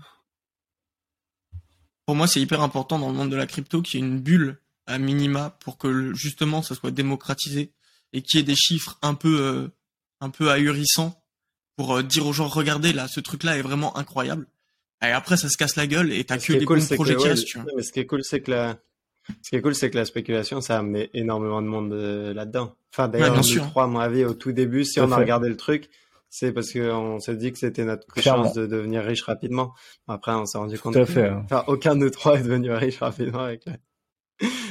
[2.06, 4.20] Pour moi, c'est hyper important dans le monde de la crypto qu'il y ait une
[4.20, 7.72] bulle à minima pour que justement ça soit démocratisé
[8.12, 9.68] et qu'il y ait des chiffres un peu euh,
[10.20, 11.22] un peu ahurissants
[11.76, 14.48] pour euh, dire aux gens regardez là ce truc là est vraiment incroyable
[15.02, 17.58] et après ça se casse la gueule et t'as que des cool, projets qui restent
[17.76, 18.78] mais ce qui est cool c'est que la
[19.42, 22.76] ce qui est cool c'est que la spéculation ça met énormément de monde euh, là-dedans
[22.92, 25.50] enfin d'ailleurs ouais, nous trois à mon avis au tout début si on a regardé
[25.50, 25.90] le truc
[26.36, 29.76] c'est parce qu'on s'est dit que c'était notre chance de devenir riche rapidement.
[30.08, 31.44] Après, on s'est rendu compte Tout à fait, hein.
[31.46, 33.74] enfin, aucun de nous trois est devenu riche rapidement avec la...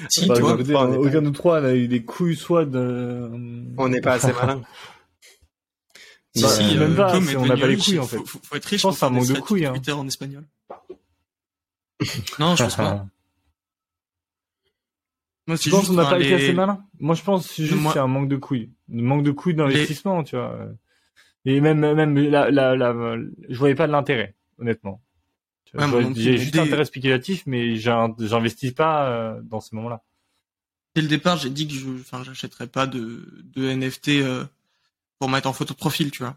[0.09, 3.31] si, bah, tu vois, côté, aucun de nous trois a eu des couilles soit de...
[3.79, 4.61] On n'est pas assez malin.
[6.35, 8.17] si, bah, si, même euh, pas, on n'a pas les couilles en fait.
[8.17, 9.67] Faut, faut être riche je pense pour un manque de couilles.
[9.67, 9.75] Hein.
[9.75, 10.45] Twitter en espagnol.
[12.41, 13.07] non, je pense pas.
[15.47, 16.27] Moi, je pense qu'on n'a pas les...
[16.27, 16.85] été assez malin?
[17.01, 17.93] Moi, je pense juste Moi...
[17.93, 18.71] c'est un manque de couilles.
[18.93, 20.25] Un manque de couilles d'investissement, les...
[20.25, 20.69] tu vois.
[21.45, 23.17] Et même, même, la, la, la,
[23.49, 25.03] je voyais pas de l'intérêt, honnêtement.
[25.75, 30.03] Ouais, j'ai juste un intérêt spéculatif, mais j'investis pas euh, dans ce moment-là.
[30.95, 34.45] Dès le départ, j'ai dit que je, enfin, j'achèterais pas de, de NFT euh,
[35.19, 36.37] pour mettre en photo de profil, tu vois.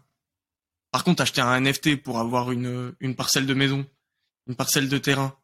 [0.90, 3.84] Par contre, acheter un NFT pour avoir une, une parcelle de maison,
[4.46, 5.36] une parcelle de terrain,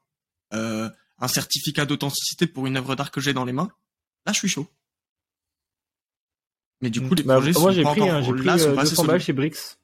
[0.54, 0.88] euh,
[1.22, 3.70] un certificat d'authenticité pour une œuvre d'art que j'ai dans les mains,
[4.26, 4.66] là, je suis chaud.
[6.80, 9.22] Mais du coup, les bah, projets moi, j'ai pris, hein, j'ai pris euh, 200 balles
[9.22, 9.78] chez Brix.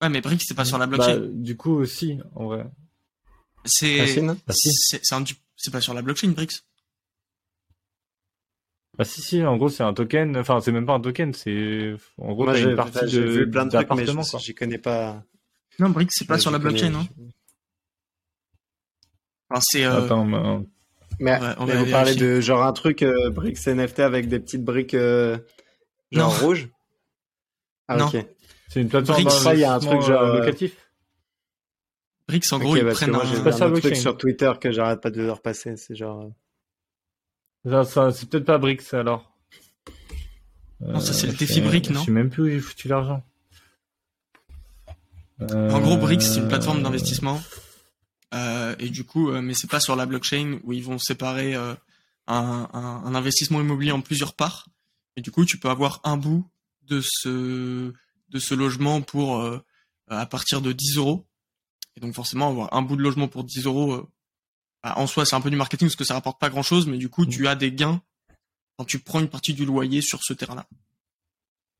[0.00, 1.18] Ouais, mais Brix, c'est pas sur la blockchain.
[1.18, 2.64] Bah, du coup, aussi, en vrai.
[3.64, 5.24] C'est, c'est un,
[5.56, 6.62] c'est pas sur la blockchain, Brix.
[8.98, 11.94] Bah si si, en gros c'est un token, enfin c'est même pas un token, c'est
[12.18, 14.04] en gros Moi, une partie de j'ai vu plein de trucs mais
[14.38, 15.24] j'y connais pas.
[15.78, 17.08] Non, Brix c'est pas sur la blockchain, hein.
[19.52, 20.04] Enfin, c'est euh...
[20.04, 20.66] Attends, mais...
[21.20, 24.64] Mais, ouais, mais vous parlez de genre un truc euh, Brix NFT avec des petites
[24.64, 25.38] briques euh,
[26.10, 26.46] genre non.
[26.46, 26.68] rouges
[27.88, 28.06] Ah non.
[28.06, 28.16] OK.
[28.68, 30.74] C'est une plateforme il y a un truc genre euh, locatif.
[32.26, 33.26] Brix en gros okay, ils parce prennent que moi, un...
[33.26, 36.30] j'ai pas ça, un truc sur Twitter que j'arrête pas de leur passer, c'est genre
[37.68, 39.30] ça, ça c'est peut-être pas Brix alors.
[40.80, 43.22] Non, ça c'est le défi Brix, non Je sais même plus où j'ai foutu l'argent.
[45.40, 47.40] En gros, Brix, c'est une plateforme d'investissement.
[48.34, 51.54] Euh, et du coup, euh, mais c'est pas sur la blockchain où ils vont séparer
[51.54, 51.74] euh,
[52.26, 54.68] un, un, un, investissement immobilier en plusieurs parts.
[55.16, 56.48] Et du coup, tu peux avoir un bout
[56.82, 57.92] de ce
[58.28, 59.44] de ce logement pour
[60.08, 61.26] à partir de 10 euros.
[61.96, 64.08] Et donc forcément, avoir un bout de logement pour 10 euros,
[64.82, 66.86] bah, en soi, c'est un peu du marketing parce que ça rapporte pas grand chose,
[66.86, 68.00] mais du coup, tu as des gains
[68.78, 70.66] quand tu prends une partie du loyer sur ce terrain-là.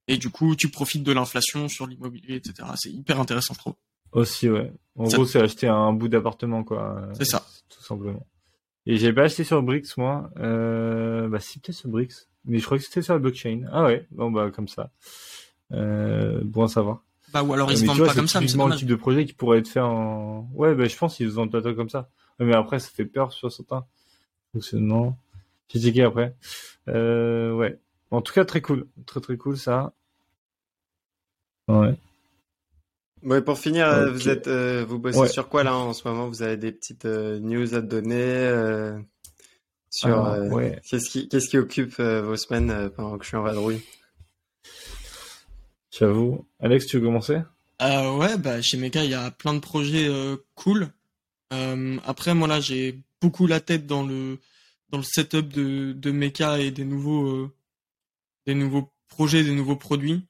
[0.08, 2.68] Et du coup, tu profites de l'inflation sur l'immobilier, etc.
[2.76, 3.74] C'est hyper intéressant, je trouve.
[4.12, 4.72] Aussi, ouais.
[4.96, 5.16] En ça...
[5.16, 7.08] gros, c'est acheter un bout d'appartement, quoi.
[7.14, 7.44] C'est ça.
[7.68, 8.26] Tout simplement.
[8.86, 10.30] Et j'ai pas acheté sur Brix, moi.
[10.38, 11.28] Euh...
[11.28, 12.28] Bah, si, peut-être sur Brix.
[12.44, 13.62] Mais je crois que c'était sur la blockchain.
[13.70, 14.90] Ah ouais, bon, bah, comme ça.
[15.72, 16.40] Euh...
[16.44, 17.02] Bon à savoir.
[17.32, 18.94] Bah, ou alors ils se vendent vois, pas comme ça, mais c'est le type de
[18.94, 20.48] projet qui pourrait être fait en...
[20.52, 22.10] Ouais, bah, je pense qu'ils se vendent pas comme ça.
[22.38, 23.86] Mais après, ça fait peur sur certains.
[24.52, 25.16] Fonctionnement.
[25.68, 26.36] J'ai checké après.
[26.88, 27.78] Euh, ouais.
[28.10, 28.86] En tout cas, très cool.
[29.06, 29.94] Très, très cool, ça.
[31.68, 31.94] Ouais.
[33.44, 34.10] Pour finir, okay.
[34.10, 35.28] vous êtes, euh, vous bossez ouais.
[35.28, 36.28] sur quoi là en ce moment?
[36.28, 38.98] Vous avez des petites euh, news à donner euh,
[39.90, 40.80] sur ah, ouais.
[40.88, 43.80] qu'est-ce qui, qu'est-ce qui occupe vos semaines pendant que je suis en vadrouille?
[45.90, 46.46] J'avoue.
[46.58, 47.38] Alex, tu veux commencer?
[47.80, 50.08] Ouais, bah chez Meka, il y a plein de projets
[50.54, 50.88] cool.
[51.50, 54.38] après, moi là, j'ai beaucoup la tête dans le
[54.90, 57.50] dans le setup de de Meka et des nouveaux
[58.46, 60.26] des nouveaux projets, des nouveaux produits.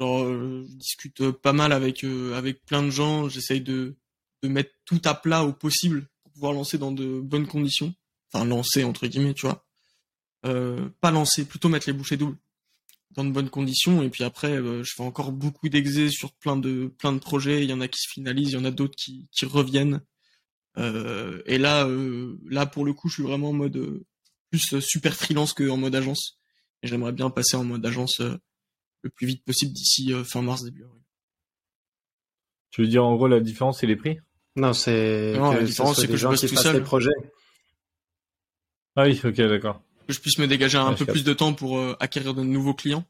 [0.00, 3.28] Genre, euh, je discute pas mal avec euh, avec plein de gens.
[3.28, 3.96] J'essaye de
[4.42, 7.94] de mettre tout à plat au possible pour pouvoir lancer dans de bonnes conditions.
[8.32, 9.64] Enfin, lancer entre guillemets, tu vois.
[10.46, 12.38] Euh, pas lancer, plutôt mettre les bouchées doubles
[13.10, 14.02] dans de bonnes conditions.
[14.02, 17.62] Et puis après, euh, je fais encore beaucoup d'exés sur plein de plein de projets.
[17.62, 20.00] Il y en a qui se finalisent, il y en a d'autres qui qui reviennent.
[20.78, 21.86] Euh, et là,
[22.48, 24.02] là pour le coup, je suis vraiment en mode
[24.50, 26.38] plus super freelance qu'en mode agence.
[26.82, 28.22] Et j'aimerais bien passer en mode agence
[29.02, 31.02] le plus vite possible d'ici euh, fin mars début avril.
[32.70, 34.18] Tu veux dire en gros la différence c'est les prix?
[34.56, 36.76] Non, c'est non, la différence c'est que je bosse tout seul.
[36.76, 37.10] Les projets.
[38.96, 39.80] Ah oui, ok, d'accord.
[40.06, 42.42] Que je puisse me dégager un ouais, peu plus de temps pour euh, acquérir de
[42.42, 43.04] nouveaux clients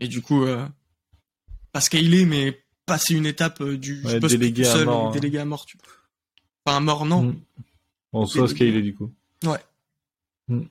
[0.00, 0.66] et du coup euh,
[1.72, 4.84] pas scaler mais passer une étape euh, du ouais, je bosse délégué tout seul, à
[4.84, 5.10] mort, hein.
[5.10, 5.66] délégué à mort.
[5.66, 5.76] Tu...
[6.64, 7.22] Enfin à mort non.
[7.22, 7.40] Mmh.
[8.12, 9.12] On soit scaler du coup.
[9.44, 9.58] Ouais.
[10.48, 10.62] mm.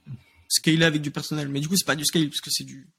[0.47, 1.49] scaler avec du personnel.
[1.49, 2.89] Mais du coup, c'est pas du scale parce que c'est du,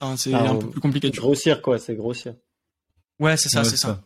[0.00, 1.10] enfin, c'est Ah, un peu plus compliqué.
[1.10, 2.34] Grossir, quoi, c'est grossir.
[3.18, 4.02] Ouais, c'est ça, Ouais, c'est ça.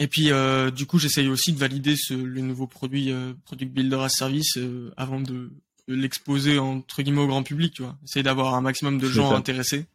[0.00, 3.72] Et puis, euh, du coup, j'essaye aussi de valider ce, le nouveau produit, euh, Product
[3.72, 5.52] Builder as Service, euh, avant de,
[5.88, 7.96] de l'exposer entre guillemets au grand public, tu vois.
[8.04, 9.36] Essayer d'avoir un maximum de gens ça.
[9.36, 9.86] intéressés,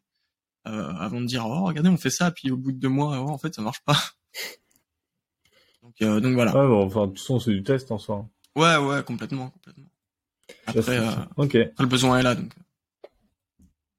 [0.67, 3.19] euh, avant de dire, oh, regardez, on fait ça, puis au bout de deux mois,
[3.21, 3.97] oh, en fait, ça marche pas.
[5.81, 6.51] Donc, euh, donc voilà.
[6.55, 8.27] Ouais, bon, enfin, de toute façon, c'est du test en soi.
[8.55, 9.85] Ouais, ouais, complètement, complètement.
[10.67, 12.51] Ça, euh, après, le besoin est là, donc.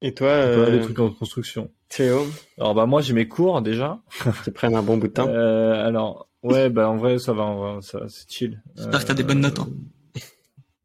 [0.02, 1.70] Et toi, euh, les trucs en construction.
[1.88, 2.26] Théo,
[2.58, 4.00] Alors bah moi j'ai mes cours déjà.
[4.44, 5.28] qui prennent un bon bout de temps.
[5.28, 8.62] Euh, alors ouais bah en vrai ça va, en vrai, ça c'est chill.
[8.76, 9.68] J'espère que t'as des bonnes notes, hein.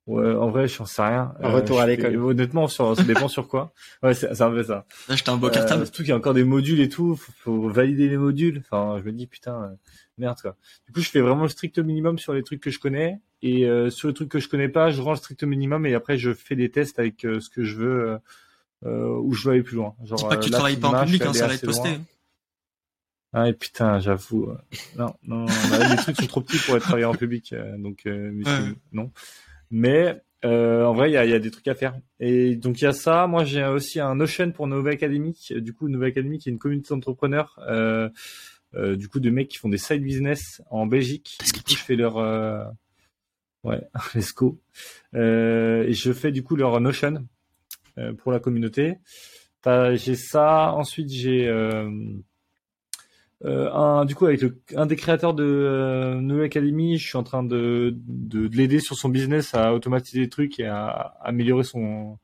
[0.07, 1.33] Ouais en vrai j'en sais rien.
[1.41, 2.11] Un retour à je l'école.
[2.11, 3.73] fais- Honnêtement sur, ça dépend sur quoi.
[4.03, 4.85] Ouais c'est un peu ça.
[5.09, 5.85] Là, j'étais un beau Euh, cartable.
[5.85, 8.61] surtout qu'il y a encore des modules et tout, faut, faut valider les modules.
[8.69, 9.75] Enfin, je me dis putain, euh,
[10.19, 10.55] merde quoi.
[10.87, 13.65] Du coup, je fais vraiment le strict minimum sur les trucs que je connais et
[13.65, 16.17] euh, sur les trucs que je connais pas, je rends le strict minimum et après
[16.17, 18.17] je fais des tests avec euh, ce que je veux, euh, euh,
[18.85, 19.95] où je veux aller plus loin.
[20.03, 21.65] Genre, Dis pas que tu euh, là, travailles pas en public, hein, ça va être
[21.65, 21.89] posté.
[21.89, 22.01] loin.
[23.33, 24.49] Ah et putain, j'avoue.
[24.51, 24.57] euh,
[24.97, 27.77] Non, non, non, là, les trucs sont trop petits pour être travaillé en public, euh,
[27.77, 28.71] donc euh, mais Ouais.
[28.93, 29.11] non.
[29.71, 31.97] Mais euh, en vrai, il y a, il y a des trucs à faire.
[32.19, 33.27] Et donc il y a ça.
[33.27, 35.37] Moi, j'ai aussi un Notion pour Nova Academy.
[35.57, 37.59] Du coup, Nova Academy qui est une communauté d'entrepreneurs.
[37.67, 38.09] Euh,
[38.75, 41.37] euh, du coup, de mecs qui font des side business en Belgique.
[41.43, 42.63] Du coup, je fais leur euh,
[43.63, 43.81] ouais,
[44.15, 44.59] let's go.
[45.15, 47.19] Euh, et je fais du coup leur Notion euh,
[48.17, 48.97] pour la communauté.
[49.61, 50.73] T'as- J'ai ça.
[50.73, 51.89] Ensuite, j'ai euh,
[53.43, 54.41] euh, un, du coup, avec
[54.75, 58.79] un des créateurs de euh, Neo Academy, je suis en train de, de, de l'aider
[58.79, 60.89] sur son business à automatiser des trucs et à,
[61.21, 62.17] améliorer son,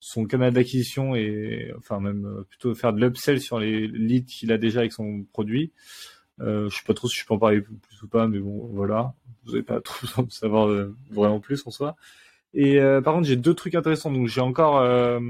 [0.00, 4.52] son canal d'acquisition et enfin même euh, plutôt faire de l'upsell sur les leads qu'il
[4.52, 5.72] a déjà avec son produit.
[6.40, 8.68] Euh, je sais pas trop si je peux en parler plus ou pas, mais bon,
[8.72, 9.14] voilà.
[9.44, 11.96] Vous n'avez pas trop besoin de savoir euh, vraiment plus en soi.
[12.54, 14.10] Et euh, par contre, j'ai deux trucs intéressants.
[14.10, 15.20] Donc, j'ai encore euh,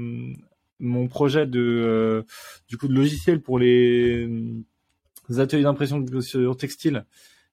[0.79, 2.23] mon projet de euh,
[2.67, 4.27] du coup de logiciel pour les,
[5.37, 7.05] ateliers d'impression sur textile,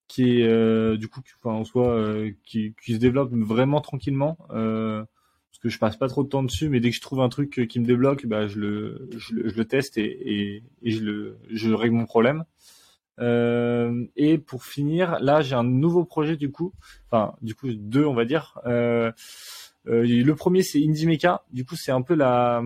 [0.09, 4.39] qui est euh, du coup, enfin, en soi, euh, qui, qui se développe vraiment tranquillement.
[4.51, 5.05] Euh,
[5.51, 7.29] parce que je passe pas trop de temps dessus, mais dès que je trouve un
[7.29, 11.03] truc qui me débloque, bah, je le, je je le teste et, et, et je
[11.03, 12.45] le, je règle mon problème.
[13.21, 16.73] Euh, et pour finir, là, j'ai un nouveau projet du coup,
[17.11, 18.59] enfin, du coup deux, on va dire.
[18.67, 19.13] Euh,
[19.87, 21.45] euh, le premier, c'est Indie Mecha.
[21.53, 22.63] Du coup, c'est un peu la,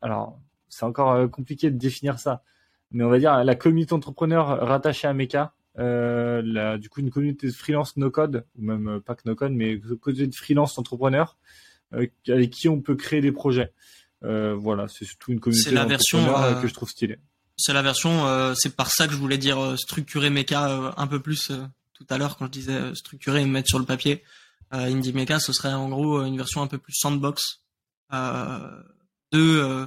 [0.00, 2.42] alors, c'est encore compliqué de définir ça,
[2.90, 5.52] mais on va dire la communauté entrepreneur rattachée à Mecha.
[5.76, 9.52] La, du coup, une communauté de freelance no code, ou même pas que no code,
[9.52, 11.36] mais communauté de freelance entrepreneurs
[11.94, 13.72] euh, avec qui on peut créer des projets.
[14.22, 16.18] Voilà, c'est surtout une communauté la version,
[16.60, 17.18] que je trouve stylée.
[17.56, 20.92] C'est la version, euh, c'est par ça que je voulais dire euh, structurer Mecha euh,
[20.96, 23.78] un peu plus euh, tout à l'heure quand je disais euh, structurer et mettre sur
[23.78, 24.22] le papier.
[24.74, 27.62] Euh, Indie Mecha, ce serait en gros euh, une version un peu plus sandbox
[28.12, 28.58] euh,
[29.32, 29.86] de euh,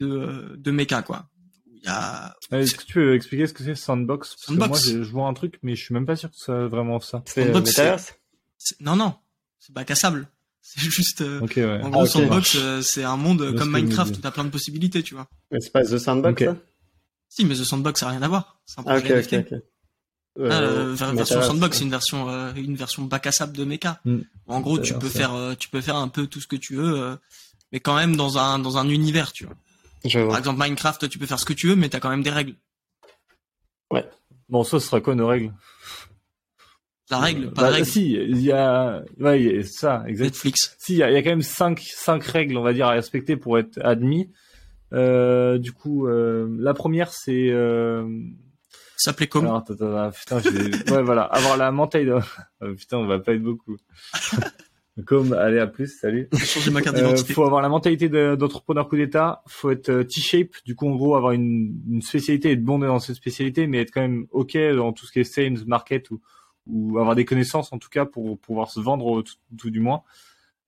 [0.00, 1.28] de euh, de Mecha quoi.
[1.72, 4.30] Il y a Est-ce que tu peux expliquer ce que c'est Sandbox?
[4.30, 4.84] Parce Sandbox.
[4.90, 6.98] que moi, je vois un truc, mais je suis même pas sûr que c'est vraiment
[6.98, 7.22] ça.
[7.26, 8.14] C'est Sandbox, Metaverse?
[8.58, 9.14] c'est- non non,
[9.60, 10.28] c'est bac à sable.
[10.68, 11.80] C'est juste euh, ouais.
[11.80, 12.06] en gros Ah.
[12.08, 15.28] Sandbox, euh, c'est un monde comme ce Minecraft où t'as plein de possibilités, tu vois.
[15.52, 16.48] Mais c'est pas The Sandbox, Ok.
[16.48, 16.56] ça
[17.36, 18.58] Si, mais The Sandbox, ça n'a rien à voir.
[18.64, 19.52] C'est un Ah, projet ok, ok, NFT.
[19.52, 19.62] ok.
[20.38, 21.78] Euh, euh, ver- version sandbox, ouais.
[21.78, 24.00] c'est une version euh, une version bac à sable de mecha.
[24.04, 24.18] Hmm.
[24.46, 25.10] En gros, tu peux ouais.
[25.12, 27.16] faire euh, tu peux faire un peu tout ce que tu veux, euh,
[27.72, 29.54] mais quand même dans un dans un univers, tu vois.
[30.04, 30.38] Je Par vois.
[30.38, 32.54] exemple, Minecraft, tu peux faire ce que tu veux, mais t'as quand même des règles.
[34.48, 35.52] Bon, ça, ce sera quoi nos règles?
[37.10, 37.86] La règle, pas bah, de règle.
[37.86, 40.26] Si, il y a, ouais, il y a ça, exact.
[40.26, 40.76] Netflix.
[40.78, 42.86] Si, il y a, il y a quand même cinq, cinq règles, on va dire,
[42.86, 44.30] à respecter pour être admis.
[44.92, 48.04] Euh, du coup, euh, la première, c'est, euh,
[48.96, 49.44] Ça s'appelait comme.
[49.46, 52.10] alors, attends, attends, attends, putain, ouais, voilà, avoir la mentalité.
[52.10, 52.18] de-
[52.60, 53.76] Oh, putain, on va pas être beaucoup.
[55.04, 56.26] Comme, allez, à plus, salut.
[56.42, 57.34] Changé ma carte Euh, d'identité.
[57.34, 59.42] faut avoir la mentalité de- d'entrepreneur coup d'état.
[59.46, 60.52] Faut être T-shape.
[60.64, 63.90] Du coup, en gros, avoir une, une spécialité, être bon dans cette spécialité, mais être
[63.92, 66.22] quand même ok dans tout ce qui est sales, market ou,
[66.66, 69.22] ou avoir des connaissances en tout cas pour pouvoir se vendre
[69.58, 70.00] tout du moins.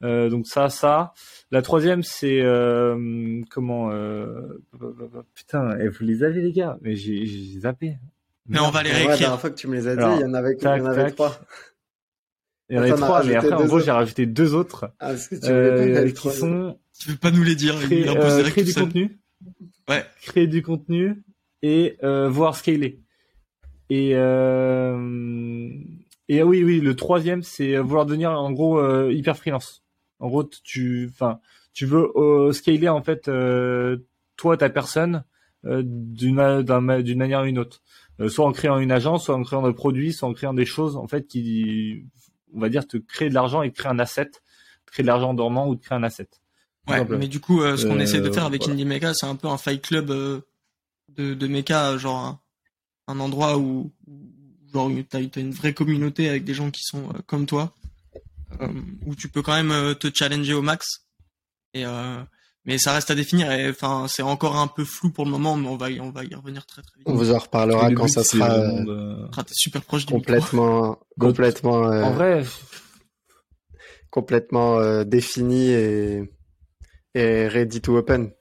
[0.04, 1.12] Euh, donc ça, ça.
[1.50, 4.62] La troisième, c'est euh, comment euh,
[5.34, 7.26] Putain, eh, vous les avez les gars, mais j'ai
[7.60, 7.96] zappé.
[8.46, 9.18] Mais on va les Ouais, la réécrire.
[9.18, 10.60] dernière fois que tu me les as dit, Alors, il y en avait, il y
[10.60, 11.14] tac, en avait tac.
[11.16, 11.38] trois.
[12.70, 15.28] Il y en avait trois, mais après, en gros, j'ai rajouté deux autres Ah, est-ce
[15.30, 18.08] que tu voulais pas euh, les trois sont Tu veux pas nous les dire créer,
[18.08, 18.84] euh, du seul.
[18.84, 19.18] contenu.
[19.88, 20.04] Ouais.
[20.22, 21.22] créer du contenu
[21.62, 23.00] et euh, voir scaler.
[23.90, 25.70] Et euh,
[26.28, 29.82] et ah oui oui le troisième c'est vouloir devenir en gros euh, hyper freelance.
[30.20, 31.40] En gros tu enfin
[31.72, 33.98] tu veux euh, scaler en fait euh,
[34.36, 35.24] toi ta personne
[35.64, 37.82] euh, d'une d'une manière ou une autre.
[38.20, 40.66] Euh, soit en créant une agence, soit en créant des produits, soit en créant des
[40.66, 42.04] choses en fait qui
[42.54, 44.30] on va dire te créer de l'argent et créer un asset
[44.86, 46.28] créer de l'argent en dormant ou de créer un asset.
[46.88, 48.72] Ouais, mais du coup, ce qu'on essaie de faire avec voilà.
[48.72, 52.40] Indie Mecha, c'est un peu un fight club de, de mecha, genre un,
[53.08, 53.92] un endroit où,
[54.72, 57.76] genre, t'as as une vraie communauté avec des gens qui sont comme toi,
[59.06, 61.06] où tu peux quand même te challenger au max.
[61.74, 61.84] Et
[62.68, 63.50] mais ça reste à définir.
[63.50, 66.10] Et enfin, c'est encore un peu flou pour le moment, mais on va y, on
[66.10, 67.08] va y revenir très très vite.
[67.08, 69.26] On vous en reparlera quand ça sera euh...
[69.52, 71.90] super proche du complètement, complètement.
[71.90, 72.44] Euh, en vrai,
[74.10, 76.30] complètement euh, défini et,
[77.14, 78.32] et ready to open.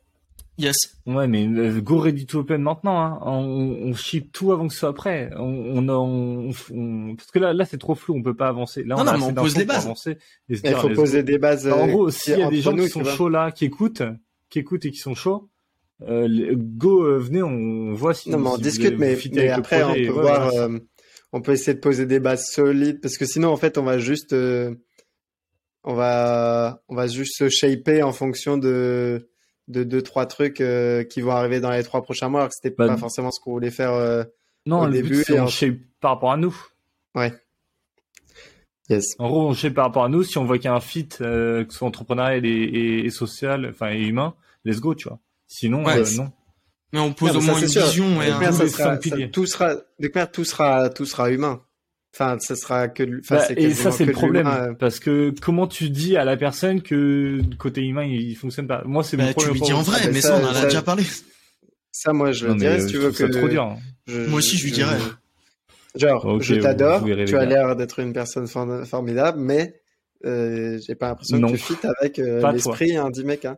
[0.57, 0.75] Yes.
[1.05, 1.47] Ouais, mais
[1.81, 2.99] go ready to open maintenant.
[2.99, 3.19] Hein.
[3.21, 5.29] On, on ship tout avant que ce soit prêt.
[5.37, 8.15] On, on, on parce que là, là, c'est trop flou.
[8.15, 8.83] On peut pas avancer.
[8.83, 9.85] Là, non, on non, mais on pose les bases.
[9.85, 10.17] Avancer
[10.49, 11.67] Il faut poser des bases.
[11.67, 14.01] en gros, s'il y a des gens qui sont chauds là, qui écoutent,
[14.49, 15.49] qui écoutent et qui sont chauds,
[16.07, 18.29] euh, go, euh, venez, on voit si.
[18.31, 20.49] Non, mais on si discute, mais, mais après, on peut ouais, voir.
[20.49, 20.63] voilà.
[20.65, 20.79] euh,
[21.33, 23.99] on peut essayer de poser des bases solides parce que sinon, en fait, on va
[23.99, 24.33] juste.
[24.33, 24.73] euh,
[25.83, 29.29] on va, on va juste se shaper en fonction de
[29.67, 32.55] de deux trois trucs euh, qui vont arriver dans les trois prochains mois alors que
[32.55, 34.23] c'était Bah, pas forcément ce qu'on voulait faire euh,
[34.65, 35.49] non, au le début but, c'est et on en-
[35.99, 36.55] par rapport à nous.
[37.15, 37.33] ouais
[38.89, 40.23] yes En gros, on shape par rapport à nous.
[40.23, 43.05] Si on voit qu'il y a un fit, euh, que ce soit entrepreneurial et, et,
[43.05, 45.19] et social, enfin, et humain, let's go, tu vois.
[45.47, 46.31] Sinon, Ouais, euh, non.
[46.93, 47.85] Mais on pose Non, au ça, moins une sûr.
[47.85, 49.29] vision et ça- piliers.
[49.29, 49.81] tout sera de
[50.13, 51.61] manière, tout sera tout sera humain
[52.19, 54.47] enfin ça sera que enfin, Bah, et ça, c'est le problème.
[54.47, 54.73] euh.
[54.73, 58.81] Parce que comment tu dis à la personne que côté humain, il, fonctionne pas?
[58.85, 59.53] Moi, c'est mon Bah, tu problème.
[59.53, 61.03] lui dis en vrai, Ah, bah, mais ça, ça, on en a ça- déjà parlé.
[61.91, 63.63] ça moi je Non, le dirais si tu veux que ça trop dur.
[63.63, 63.77] hein.
[64.07, 64.97] je- Moi aussi, je lui dirais.
[65.95, 69.79] genre je t'adore tu as l'air d'être une personne for- formidable mais
[70.25, 73.57] euh, j'ai pas l'impression que tu fites avec euh, l'esprit hein, du mec hein.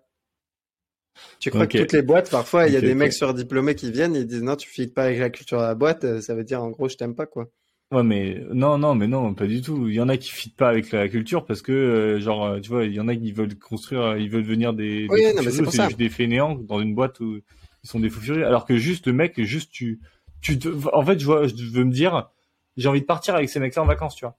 [1.40, 4.16] tu crois que toutes les boîtes parfois il y a des mecs surdiplômés qui viennent
[4.16, 6.62] ils disent non tu fites pas avec la culture de la boîte ça veut dire
[6.64, 7.50] en gros je t'aime pas quoi
[7.92, 9.88] Ouais, mais non, non, mais non, pas du tout.
[9.88, 12.60] Il y en a qui fitent pas avec la culture parce que, euh, genre, euh,
[12.60, 15.22] tu vois, il y en a qui veulent construire, euh, ils veulent devenir des, Oui,
[15.24, 17.40] des non, mais c'est juste fainéants dans une boîte où
[17.84, 18.46] ils sont des fous furieux.
[18.46, 20.00] Alors que juste le mec, juste tu,
[20.40, 22.30] tu, te- en fait, je vois, je veux me dire,
[22.78, 24.38] j'ai envie de partir avec ces mecs-là en vacances, tu vois.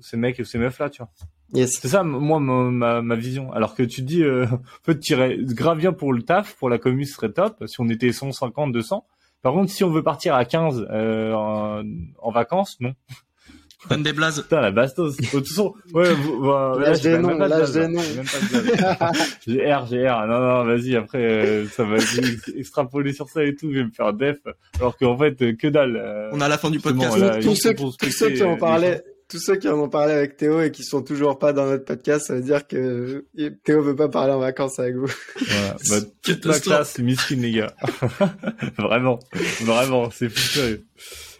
[0.00, 1.10] Ces mecs, ces meufs-là, tu vois.
[1.52, 3.52] yes C'est ça, moi, ma, ma, ma vision.
[3.52, 6.54] Alors que tu te dis, euh, en fait, tu irais grave bien pour le taf,
[6.56, 7.62] pour la commune, ce serait top.
[7.66, 9.06] Si on était 150, 200.
[9.46, 11.84] Par contre, si on veut partir à 15 euh, en,
[12.20, 12.94] en vacances, non.
[13.88, 14.42] Donne des blazes.
[14.42, 15.16] Putain, la bastos.
[15.16, 17.86] De toute façon, ouais, vous, bah, j'ai blaze, là.
[17.86, 18.00] noms.
[18.02, 19.38] J'ai même pas de blaze.
[19.46, 20.26] J'ai R, j'ai R.
[20.26, 23.84] Non, non, vas-y, après, euh, ça va ex- extrapoler sur ça et tout, je vais
[23.84, 24.38] me faire def.
[24.80, 25.94] Alors qu'en fait, euh, que dalle.
[25.96, 27.16] euh, On a la fin du podcast.
[27.16, 29.02] voilà, tous, il ceux, tous respecter, ceux qui euh, en parlaient gens.
[29.28, 31.84] Tous ceux qui en ont parlé avec Théo et qui sont toujours pas dans notre
[31.84, 33.24] podcast ça veut dire que
[33.64, 35.76] Théo veut pas parler en vacances avec vous Voilà.
[35.90, 37.74] Bah, toute ma classe, c'est miskin, les gars.
[38.78, 39.18] vraiment.
[39.62, 40.84] Vraiment, c'est fou sérieux.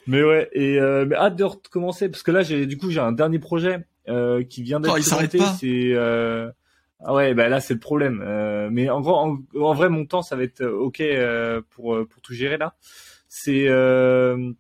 [0.07, 3.01] Mais ouais, et euh, mais hâte de recommencer parce que là, j'ai du coup, j'ai
[3.01, 5.39] un dernier projet euh, qui vient d'être Oh, présenté.
[5.59, 6.49] C'est euh...
[7.05, 8.22] ah ouais, bah là, c'est le problème.
[8.24, 11.61] Euh, mais en gros, en, en vrai, mon temps, ça va être euh, ok euh,
[11.70, 12.74] pour euh, pour tout gérer là.
[13.28, 14.53] C'est euh,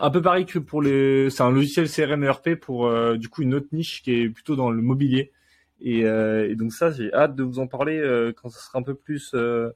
[0.00, 1.28] un peu pareil que pour les.
[1.30, 4.56] C'est un logiciel CRM ERP pour euh, du coup une autre niche qui est plutôt
[4.56, 5.32] dans le mobilier.
[5.80, 8.78] Et, euh, et donc ça, j'ai hâte de vous en parler euh, quand ça sera
[8.78, 9.70] un peu plus euh,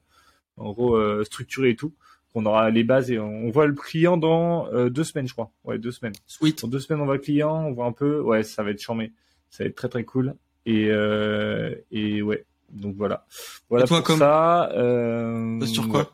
[0.55, 1.93] en gros euh, structuré et tout.
[2.35, 5.51] On aura les bases et on voit le client dans euh, deux semaines, je crois.
[5.63, 6.13] Ouais, deux semaines.
[6.27, 6.61] Sweet.
[6.61, 8.21] Dans deux semaines, on voit le client, on voit un peu.
[8.21, 9.11] Ouais, ça va être charmé.
[9.49, 10.35] Ça va être très très cool.
[10.65, 12.45] Et euh, et ouais.
[12.71, 13.25] Donc voilà.
[13.69, 14.71] Voilà Et toi, pour comme- ça.
[14.73, 15.89] Euh, Sur ouais.
[15.89, 16.11] quoi?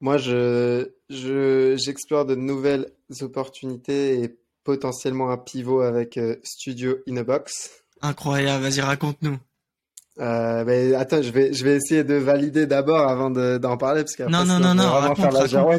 [0.00, 2.90] Moi, je, je, j'explore de nouvelles
[3.22, 7.70] opportunités et potentiellement un pivot avec euh, Studio in a Box.
[8.02, 9.38] Incroyable, vas-y, raconte-nous.
[10.18, 14.02] Euh, mais attends, je vais, je vais essayer de valider d'abord avant de, d'en parler
[14.02, 15.78] parce qu'après, Non, non, non, je vais non, vraiment raconte, faire la.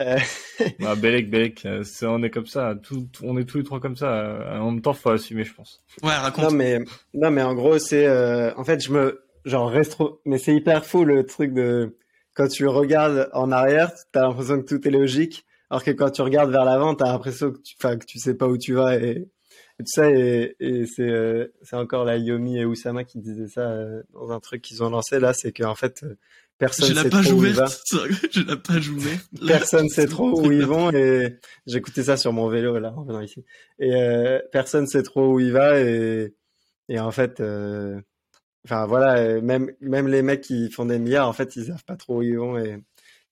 [0.00, 0.18] Euh,
[0.84, 1.66] Ah, Belek, Belek,
[2.02, 2.74] on est comme ça.
[2.82, 4.38] Tout, tout- on est tous les trois comme ça.
[4.60, 5.82] En même temps, faut assumer, je pense.
[6.02, 6.44] Ouais, raconte.
[6.44, 6.80] non, mais,
[7.12, 10.84] non, mais en gros, c'est, euh, en fait, je me, genre, rétro, mais c'est hyper
[10.84, 11.96] fou le truc de,
[12.34, 16.22] quand tu regardes en arrière, t'as l'impression que tout est logique, alors que quand tu
[16.22, 19.28] regardes vers l'avant, t'as l'impression que tu, que tu sais pas où tu vas et,
[19.80, 23.48] et tout ça, et, et c'est, euh, c'est encore la Yomi et Oussama qui disaient
[23.48, 26.16] ça euh, dans un truc qu'ils ont lancé là, c'est qu'en fait, euh,
[26.58, 27.66] personne J'ai la sait page trop où il va.
[28.30, 29.26] J'ai la page ouverte.
[29.40, 33.02] Là, Personne sait trop où ils vont et j'écoutais ça sur mon vélo là en
[33.02, 33.44] venant ici.
[33.80, 36.34] Et euh, personne sait trop où il va et
[36.90, 37.42] et en fait,
[38.66, 41.96] enfin voilà, même même les mecs qui font des milliards, en fait, ils savent pas
[41.96, 42.78] trop où ils vont et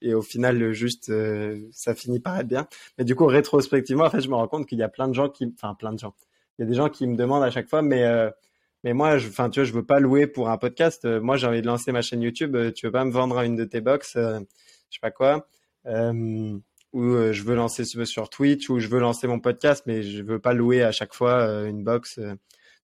[0.03, 2.67] et au final, juste, euh, ça finit par être bien.
[2.99, 5.15] Mais du coup, rétrospectivement, en fait, je me rends compte qu'il y a plein de
[5.15, 6.15] gens qui, enfin plein de gens,
[6.59, 8.31] il y a des gens qui me demandent à chaque fois, mais euh,
[8.85, 11.05] mais moi, je, enfin, tu vois, je veux pas louer pour un podcast.
[11.05, 12.57] Euh, moi, j'ai envie de lancer ma chaîne YouTube.
[12.75, 14.41] Tu veux pas me vendre une de tes box, euh,
[14.91, 15.47] je sais pas quoi,
[16.93, 20.39] ou je veux lancer sur Twitch, ou je veux lancer mon podcast, mais je veux
[20.41, 22.19] pas louer à chaque fois une box.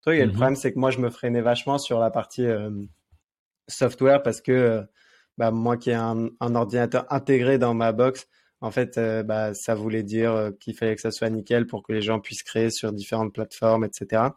[0.02, 0.16] truc.
[0.18, 0.32] Et le Mhm.
[0.32, 2.46] problème, c'est que moi, je me freinais vachement sur la partie
[3.68, 4.84] software parce que
[5.38, 8.26] bah, moi qui ai un, un ordinateur intégré dans ma box,
[8.60, 11.82] en fait, euh, bah, ça voulait dire euh, qu'il fallait que ça soit nickel pour
[11.82, 14.30] que les gens puissent créer sur différentes plateformes, etc.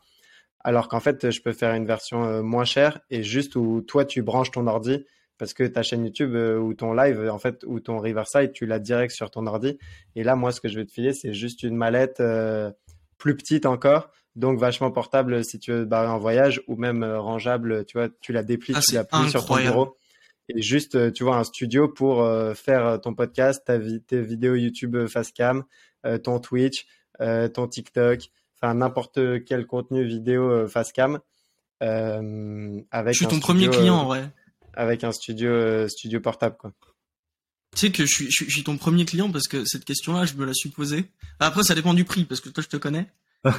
[0.64, 4.06] Alors qu'en fait, je peux faire une version euh, moins chère et juste où toi,
[4.06, 5.06] tu branches ton ordi
[5.38, 8.68] parce que ta chaîne YouTube euh, ou ton live, en fait, ou ton Riverside, tu
[8.68, 9.80] l'as direct sur ton ordi.
[10.16, 12.72] Et là, moi, ce que je vais te filer, c'est juste une mallette euh,
[13.18, 17.04] plus petite encore, donc vachement portable si tu veux te barrer en voyage ou même
[17.04, 19.98] rangeable, tu vois, tu la déplies, Ah, tu la plies sur ton bureau.
[20.54, 24.02] Et juste, euh, tu vois, un studio pour euh, faire euh, ton podcast, ta vi-
[24.02, 25.64] tes vidéos YouTube face cam,
[26.06, 26.86] euh, ton Twitch,
[27.22, 28.20] euh, ton TikTok,
[28.62, 31.20] enfin n'importe quel contenu vidéo euh, face cam.
[31.84, 34.30] euh, avec Je suis un ton premier studio, client, euh, en vrai.
[34.74, 36.72] avec un studio, euh, studio portable, quoi.
[37.74, 39.86] Tu sais que je suis, je, suis- je suis ton premier client parce que cette
[39.86, 41.06] question-là, je me la suis posée.
[41.40, 43.08] Après, ça dépend du prix parce que toi, je te connais.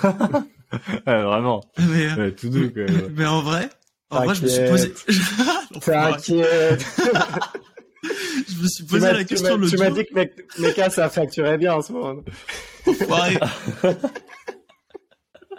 [1.06, 1.60] Ouais, vraiment.
[1.78, 2.84] Mais, euh, Ouais, tout doux, quoi.
[3.14, 3.68] mais en vrai,
[4.12, 4.94] en vrai, je me suis posé.
[5.80, 6.84] T'inquiète.
[8.48, 11.08] je me suis Tu posé m'as- la question Tu m'as dit que mec, Mecha, ça
[11.08, 12.22] facturait bien en ce moment.
[12.86, 13.38] Enfoiré.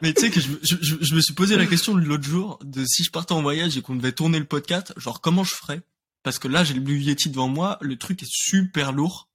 [0.01, 2.23] Mais tu sais que je, me- je, je- je me suis posé la question l'autre
[2.25, 5.43] jour de si je partais en voyage et qu'on devait tourner le podcast, genre comment
[5.45, 5.81] je ferais?
[6.23, 9.29] Parce que là, j'ai le Blue Yeti devant moi, le truc est super lourd.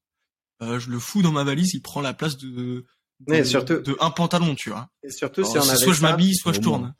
[0.62, 2.84] Euh, je le fous dans ma valise, il prend la place de, de,
[3.28, 4.88] Mais surtout- de un pantalon, tu vois.
[5.02, 6.94] Et surtout, si Alors, on avait soit je m'habille, soit je tourne.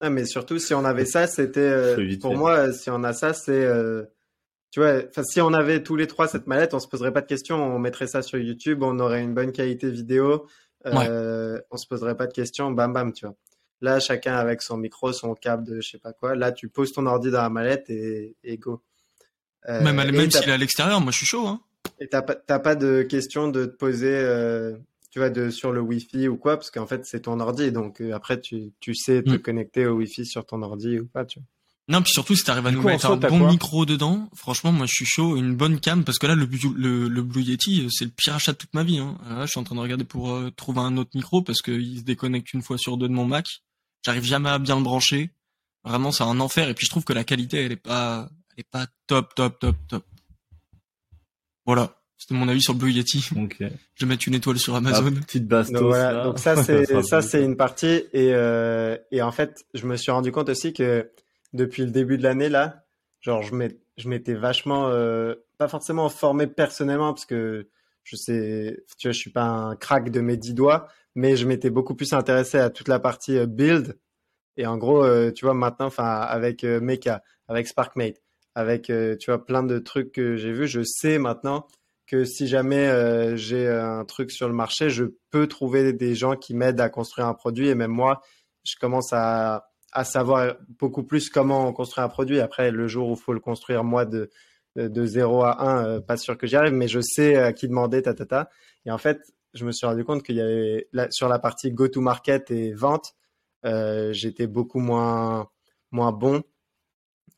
[0.00, 2.38] Ah, mais surtout, si on avait ça, c'était, euh, pour fait.
[2.38, 4.04] moi, euh, si on a ça, c'est, euh,
[4.70, 7.26] tu vois, si on avait tous les trois cette mallette, on se poserait pas de
[7.26, 10.46] questions, on mettrait ça sur YouTube, on aurait une bonne qualité vidéo,
[10.86, 13.36] euh, on se poserait pas de questions, bam bam, tu vois.
[13.80, 16.34] Là, chacun avec son micro, son câble de je sais pas quoi.
[16.34, 18.82] Là, tu poses ton ordi dans la mallette et, et go.
[19.68, 21.46] Euh, même même s'il est à l'extérieur, moi je suis chaud.
[21.46, 21.60] Hein.
[22.00, 24.76] Et t'as pas, t'as pas de question de te poser, euh,
[25.14, 27.70] tu vois, de, sur le Wi-Fi ou quoi, parce qu'en fait, c'est ton ordi.
[27.70, 29.38] Donc, euh, après, tu, tu sais te Mm.
[29.38, 31.46] connecter au Wi-Fi sur ton ordi ou pas, tu vois.
[31.86, 34.72] Non, puis surtout si t'arrives à Du nous coup, mettre un bon micro dedans, franchement,
[34.72, 37.42] moi je suis chaud, une bonne cam, parce que là le, Blue- le, le Blue
[37.42, 38.98] Yeti, euh, c'est le pire achat de toute ma vie.
[38.98, 39.16] Hein.
[39.28, 41.98] Là, je suis en train de regarder pour euh, trouver un autre micro parce qu'il
[41.98, 43.46] se déconnecte une fois sur deux de mon Mac.
[44.04, 45.30] J'arrive jamais à bien le brancher.
[45.84, 46.68] Vraiment, c'est un enfer.
[46.70, 49.60] Et puis je trouve que la qualité, elle est pas, elle est pas top, top,
[49.60, 50.04] top, top.
[51.66, 51.94] Voilà,
[52.26, 53.28] c'était mon avis sur le Blue Yeti.
[53.36, 53.56] Ok.
[53.60, 55.12] Je vais mettre une étoile sur Ah, Amazon.
[55.12, 55.78] petite bastos.
[55.80, 56.12] Donc, voilà.
[56.12, 56.24] là.
[56.24, 58.04] Donc ça, c'est, ça, c'est une partie.
[58.12, 61.10] Et, euh, et en fait, je me suis rendu compte aussi que
[61.52, 62.84] depuis le début de l'année, là,
[63.20, 67.68] genre, je m'ét- je m'étais vachement, euh, pas forcément formé personnellement, parce que
[68.02, 71.46] je sais, tu vois, je suis pas un crack de mes dix doigts, mais je
[71.46, 73.98] m'étais beaucoup plus intéressé à toute la partie euh, build.
[74.56, 78.16] Et en gros, euh, tu vois, maintenant, enfin, avec euh, Mecha, avec SparkMate,
[78.54, 81.66] avec, euh, tu vois, plein de trucs que j'ai vus, je sais maintenant
[82.06, 86.36] que si jamais euh, j'ai un truc sur le marché, je peux trouver des gens
[86.36, 87.68] qui m'aident à construire un produit.
[87.68, 88.20] Et même moi,
[88.64, 89.66] je commence à,
[90.04, 92.40] savoir beaucoup plus comment on construit un produit.
[92.40, 94.30] Après, le jour où il faut le construire, moi, de,
[94.76, 97.52] de, de 0 à 1, euh, pas sûr que j'y arrive, mais je sais à
[97.52, 98.50] qui demander, ta, ta.
[98.86, 99.20] Et en fait,
[99.54, 103.14] je me suis rendu compte qu'il y avait, là, sur la partie go-to-market et vente,
[103.64, 105.48] euh, j'étais beaucoup moins,
[105.90, 106.42] moins bon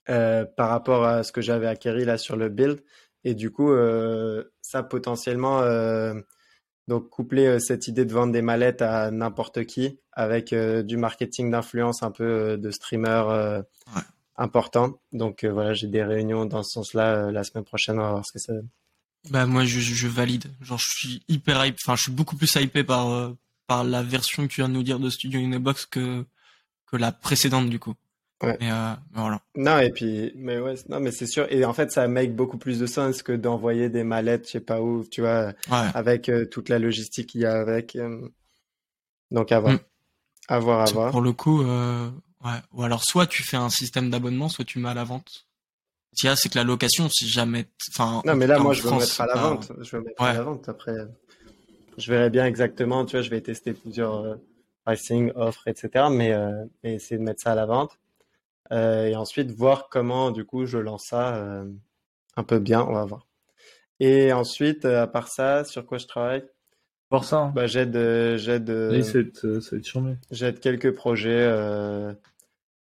[0.09, 2.83] euh, par rapport à ce que j'avais acquis là sur le build.
[3.25, 6.15] Et du coup, euh, ça potentiellement, euh,
[6.89, 10.97] donc coupler euh, cette idée de vendre des mallettes à n'importe qui avec euh, du
[10.97, 13.63] marketing d'influence un peu euh, de streamer euh,
[13.95, 14.03] Ouais.
[14.37, 15.01] important.
[15.13, 18.11] Donc euh, voilà, j'ai des réunions dans ce sens-là euh, la semaine prochaine, on va
[18.13, 18.69] voir ce que ça donne.
[19.31, 20.47] Bah moi je, je, valide.
[20.61, 21.77] Genre je suis hyper hype.
[21.83, 23.33] Enfin je suis beaucoup plus hypé par euh,
[23.67, 26.25] par la version que tu viens de nous dire de Studio Inebox que
[26.87, 27.95] que la précédente du coup.
[28.43, 28.57] Ouais.
[28.61, 29.41] Mais euh, voilà.
[29.55, 31.47] Non, et puis, mais ouais, non, mais c'est sûr.
[31.51, 34.61] Et en fait, ça make beaucoup plus de sens que d'envoyer des mallettes, je sais
[34.61, 35.89] pas où, tu vois, Ouais.
[35.95, 37.97] avec euh, toute la logistique qu'il y a avec.
[37.97, 38.29] euh.
[39.31, 39.73] Donc à voir.
[39.75, 39.79] Mm.
[40.49, 41.11] À voir, à voir.
[41.13, 42.51] Pour le coup, ouais.
[42.73, 45.47] Ou alors soit tu fais un système d'abonnement, soit tu mets à la vente.
[46.13, 48.23] Ce c'est que la location, si jamais, enfin.
[48.25, 49.73] Non, mais là, moi, je veux France, mettre à la vente.
[49.81, 50.69] Je veux mettre à la vente.
[50.69, 50.95] Après,
[51.99, 53.05] je verrai bien exactement.
[53.07, 54.39] Tu vois, je vais tester plusieurs
[54.85, 56.07] pricing, offres, etc.
[56.11, 56.33] Mais,
[56.85, 57.99] mais essayer de mettre ça à la vente.
[58.73, 61.65] Euh, et ensuite, voir comment, du coup, je lance ça euh,
[62.37, 62.83] un peu bien.
[62.83, 63.27] On va voir.
[64.01, 66.45] Et ensuite, euh, à part ça, sur quoi je travaille?
[67.09, 67.37] Pour ça.
[67.39, 67.53] hein.
[67.55, 67.93] Bah, j'aide,
[68.37, 69.03] j'aide, Oui,
[70.31, 72.13] j'aide quelques projets euh,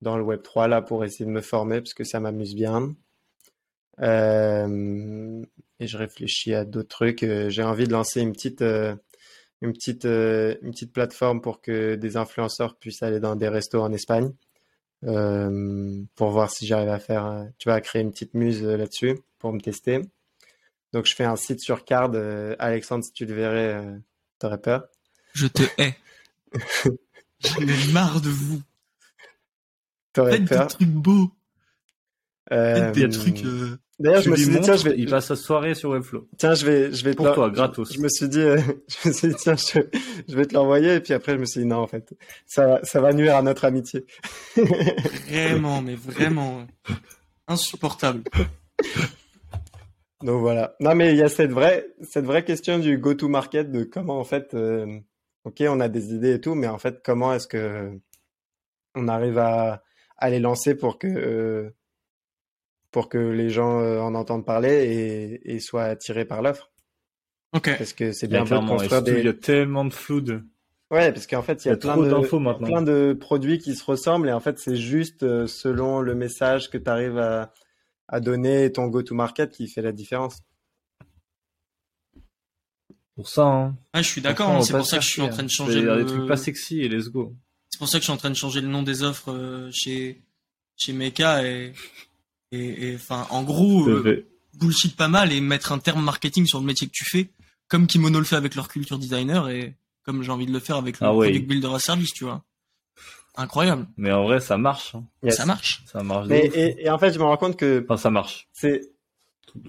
[0.01, 2.95] dans le Web3 là pour essayer de me former parce que ça m'amuse bien.
[4.01, 5.43] Euh,
[5.81, 7.25] et je réfléchis à d'autres trucs.
[7.49, 8.95] J'ai envie de lancer une petite, euh,
[9.61, 13.93] une petite, une petite plateforme pour que des influenceurs puissent aller dans des restos en
[13.93, 14.33] Espagne.
[15.05, 18.77] Euh, pour voir si j'arrive à faire, tu vois, à créer une petite muse euh,
[18.77, 20.01] là-dessus pour me tester.
[20.93, 22.13] Donc je fais un site sur Card.
[22.15, 23.85] euh, Alexandre, si tu le verrais,
[24.39, 24.87] t'aurais peur.
[25.35, 25.97] Je te hais.
[27.41, 28.63] J'en ai marre de vous.
[30.13, 30.69] T'aurais Faites des peur.
[30.69, 31.31] trucs beaux.
[32.53, 33.45] Euh, Faites des trucs.
[33.45, 35.37] euh, D'ailleurs, Tu je me lui suis dit, montres, tiens, je vais, il passe sa
[35.37, 36.29] soirée sur Webflow.
[36.37, 37.93] tiens, je vais, je vais te Pour toi, gratos.
[37.95, 38.59] Je me suis dit, euh,
[39.03, 39.79] je me suis dit, tiens, je,
[40.29, 42.13] je vais te l'envoyer, et puis après, je me suis dit, non, en fait,
[42.45, 44.05] ça, va- ça va nuire à notre amitié.
[44.57, 46.67] Vraiment, mais vraiment
[47.47, 48.23] insupportable.
[50.23, 50.75] Donc voilà.
[50.81, 54.25] Non, mais il y a cette vraie, cette vraie question du go-to-market de comment, en
[54.25, 54.99] fait, euh,
[55.45, 57.91] ok, on a des idées et tout, mais en fait, comment est-ce que
[58.95, 59.83] on arrive à,
[60.17, 61.71] à les lancer pour que, euh,
[62.95, 66.71] pour que les gens euh, en entendent parler et, et soient attirés par l'offre.
[67.53, 67.77] Ok.
[67.77, 70.21] Parce que c'est Bien beau de construire surtout, il y des, a tellement de flou
[70.21, 70.45] de.
[70.93, 72.69] Ouais, parce qu'en fait, il y Il y a, plein de, il y a maintenant.
[72.69, 76.71] plein de produits qui se ressemblent et en fait, c'est juste euh, selon le message
[76.71, 77.53] que tu arrives à,
[78.07, 80.39] à donner et ton go-to-market qui fait la différence.
[83.17, 83.77] Pour ça, hein.
[83.93, 85.49] Ah, je suis d'accord, hein, c'est pour ça que je suis en train de hein.
[85.49, 86.05] changer Il y a le...
[86.05, 87.35] des trucs pas sexy et let's go.
[87.71, 89.69] C'est pour ça que je suis en train de changer le nom des offres euh,
[89.73, 90.23] chez
[90.77, 91.73] chez Meka et
[92.55, 96.61] et enfin en gros euh, Euh, bullshit pas mal et mettre un terme marketing sur
[96.61, 97.29] le métier que tu fais
[97.69, 99.75] comme Kimono le fait avec leur culture designer et
[100.05, 101.29] comme j'ai envie de le faire avec le Ah ouais.
[101.29, 102.43] product builder à service, tu vois.
[103.37, 103.87] Incroyable.
[103.97, 104.95] Mais en vrai, ça marche.
[104.95, 105.05] hein.
[105.23, 105.37] Yes.
[105.37, 105.83] Ça marche.
[105.87, 106.29] Ça marche.
[106.29, 108.47] Mais, et, et en fait, je me rends compte que Enfin, ça marche.
[108.53, 108.81] c'est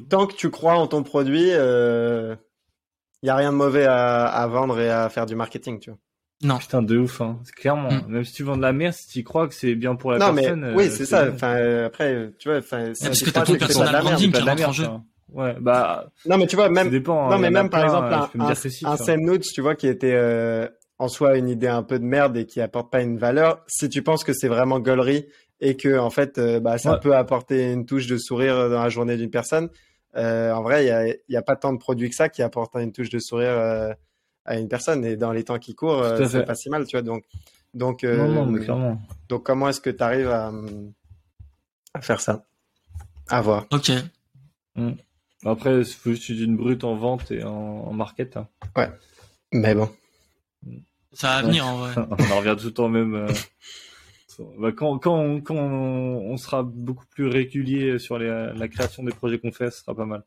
[0.10, 2.38] tant que tu crois en ton produit, il
[3.24, 6.00] n'y a rien de mauvais à, à vendre et à faire du marketing, tu vois.
[6.44, 6.58] Non.
[6.58, 7.40] Putain, de ouf, hein.
[7.46, 7.92] C'est Clairement.
[7.92, 8.04] Mm.
[8.10, 10.18] Même si tu vends de la merde, si tu crois que c'est bien pour la
[10.20, 11.28] non, mais oui, euh, c'est ça.
[11.34, 14.32] Enfin, euh, après, tu vois, enfin, si parce que t'as c'est personal branding.
[14.34, 15.02] C'est la qui rentre en merde, ça.
[15.34, 17.30] Ouais, bah, Non, mais tu vois, même, dépend.
[17.30, 17.38] non, hein.
[17.40, 18.98] mais même par plein, exemple, euh, un, un, un tu vois.
[18.98, 20.68] Same Notes, tu vois, qui était euh,
[21.00, 23.90] en soi une idée un peu de merde et qui apporte pas une valeur, si
[23.90, 25.26] tu penses que c'est vraiment gaulerie
[25.62, 27.00] et que en fait, euh, bah, ça Ouais.
[27.02, 29.70] peut apporter une touche de sourire dans la journée d'une personne,
[30.16, 32.30] euh, en vrai, il y a, il y a pas tant de produits que ça
[32.30, 33.94] qui apportent une touche de sourire euh,
[34.46, 36.44] à une personne et dans les temps qui courent, c'est fait.
[36.46, 37.02] pas si mal, tu vois.
[37.02, 37.24] Donc,
[37.74, 39.02] donc, euh, Non, non, mais clairement.
[39.28, 40.52] donc comment est-ce que tu arrives à,
[41.94, 42.46] à faire ça?
[43.28, 43.66] À voir.
[43.72, 43.92] Ok.
[45.46, 48.38] Après, il faut juste une brute en vente et en, en market.
[48.38, 48.48] hein.
[49.52, 49.90] Mais bon.
[51.14, 51.48] Ça va Ouais.
[51.48, 51.94] venir en vrai.
[52.10, 53.16] on en revient tout le temps même.
[53.16, 53.28] euh,
[54.60, 59.04] bah, quand quand, on, quand on, on sera beaucoup plus régulier sur les- la création
[59.04, 60.24] des projets qu'on fait, ce sera pas mal.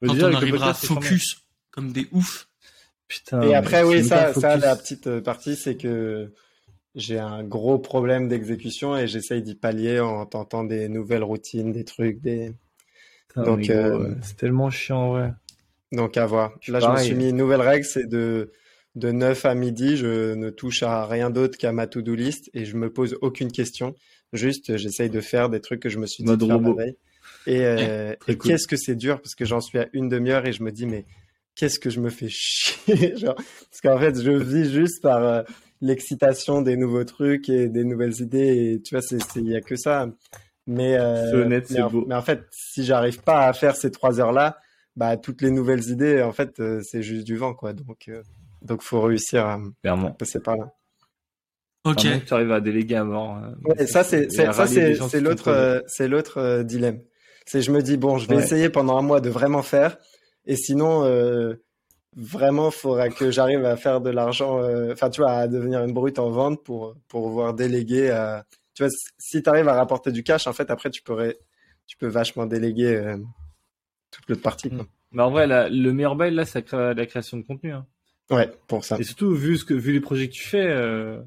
[0.00, 2.48] Mais Quand déjà, on arrivera podcast, focus comme des oufs.
[3.08, 6.32] Putain, Et après, oui, ça, la petite euh, partie, c'est que
[6.94, 11.84] j'ai un gros problème d'exécution et j'essaye d'y pallier en tentant des nouvelles routines, des
[11.84, 12.52] trucs, des...
[13.28, 15.30] Putain, donc, euh, c'est tellement chiant, ouais.
[15.92, 16.54] Donc à voir.
[16.68, 18.50] Là, je me suis mis une nouvelle règle, c'est de,
[18.96, 22.64] de 9 à midi, je ne touche à rien d'autre qu'à ma to-do list et
[22.64, 23.94] je me pose aucune question.
[24.32, 26.96] Juste, j'essaye de faire des trucs que je me suis dit de faire la veille.
[27.46, 28.50] Et, euh, très et cool.
[28.50, 30.86] qu'est-ce que c'est dur parce que j'en suis à une demi-heure et je me dis,
[30.86, 31.04] mais
[31.56, 35.42] qu'est-ce que je me fais chier, genre, parce qu'en fait, je vis juste par euh,
[35.80, 39.04] l'excitation des nouveaux trucs et des nouvelles idées et tu vois,
[39.36, 40.08] il y a que ça.
[40.68, 42.04] Mais, euh, C'est honnête, mais c'est en, beau.
[42.08, 44.58] mais en fait, si j'arrive pas à faire ces trois heures-là,
[44.96, 47.72] bah, toutes les nouvelles idées, en fait, euh, c'est juste du vent, quoi.
[47.72, 48.22] Donc, euh,
[48.62, 49.60] donc, faut réussir à
[50.18, 50.72] passer par là.
[51.84, 51.98] Ok.
[52.02, 53.36] Que tu arrives à déléguer à mort.
[53.44, 57.00] euh, Ouais, ça, c'est, et ça, c'est, l'autre, euh, c'est l'autre euh, dilemme.
[57.46, 58.42] C'est, je me dis, bon, je vais Ouais.
[58.42, 59.98] essayer pendant un mois de vraiment faire,
[60.46, 61.54] et sinon, euh,
[62.16, 65.92] vraiment, faudra que j'arrive à faire de l'argent, euh, enfin, tu vois, à devenir une
[65.92, 70.12] brute en vente pour, pour pouvoir déléguer à, tu vois, si tu arrives à rapporter
[70.12, 71.38] du cash, en fait, après, tu pourrais,
[71.86, 73.16] tu peux vachement déléguer euh,
[74.10, 74.86] toute l'autre partie, quoi.
[75.12, 77.72] Mais en vrai, la- le meilleur bail, là, c'est la création de contenu.
[77.72, 77.86] hein.
[78.30, 78.98] Ouais, pour ça.
[78.98, 81.20] Et surtout, vu, ce que, vu les projets que tu fais, euh...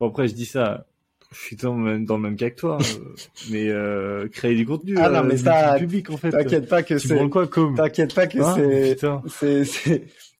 [0.00, 0.86] bon, après, je dis ça,
[1.30, 3.14] je suis dans le même, dans le même cas que toi, euh,
[3.50, 6.30] mais euh, créer du contenu Ah non, mais du ça, public, en fait.
[6.30, 9.64] T'inquiète pas que c'est, quoi, comme t'inquiète pas que Hein c'est,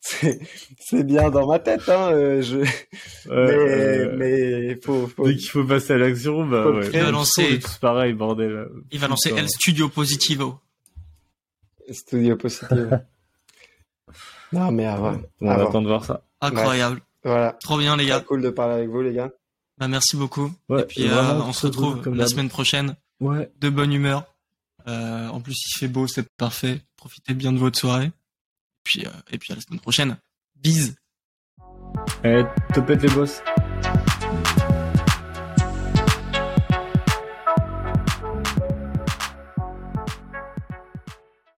[0.00, 0.46] c'est,
[0.78, 2.66] c'est, bien dans ma tête, hein, euh, je, mais,
[3.30, 6.86] Euh, mais faut, faut, Dès qu'il faut passer à l'action, bah faut ouais.
[6.92, 8.68] Il va lancer- pareil, bordel.
[8.90, 9.42] Il va lancer Putain.
[9.42, 10.60] El Studio Positivo.
[11.90, 12.68] studio positif.
[14.52, 14.98] non, mais à
[15.40, 16.22] on attend de voir ça.
[16.40, 17.00] Incroyable.
[17.24, 17.56] Voilà.
[17.60, 18.24] Trop bien les Très gars.
[18.26, 19.30] cool de parler avec vous, les gars.
[19.78, 20.52] Bah, merci beaucoup.
[20.68, 23.50] Ouais, Et puis euh, vraiment, on se retrouve comme la semaine prochaine Ouais.
[23.60, 24.24] de bonne humeur.
[24.86, 26.80] Euh, en plus il fait beau, c'est parfait.
[26.96, 28.10] Profitez bien de votre soirée.
[28.84, 30.16] Puis euh, et puis à la semaine prochaine.
[30.56, 30.96] Bise.
[32.24, 32.42] Eh,
[32.74, 33.40] topette les boss.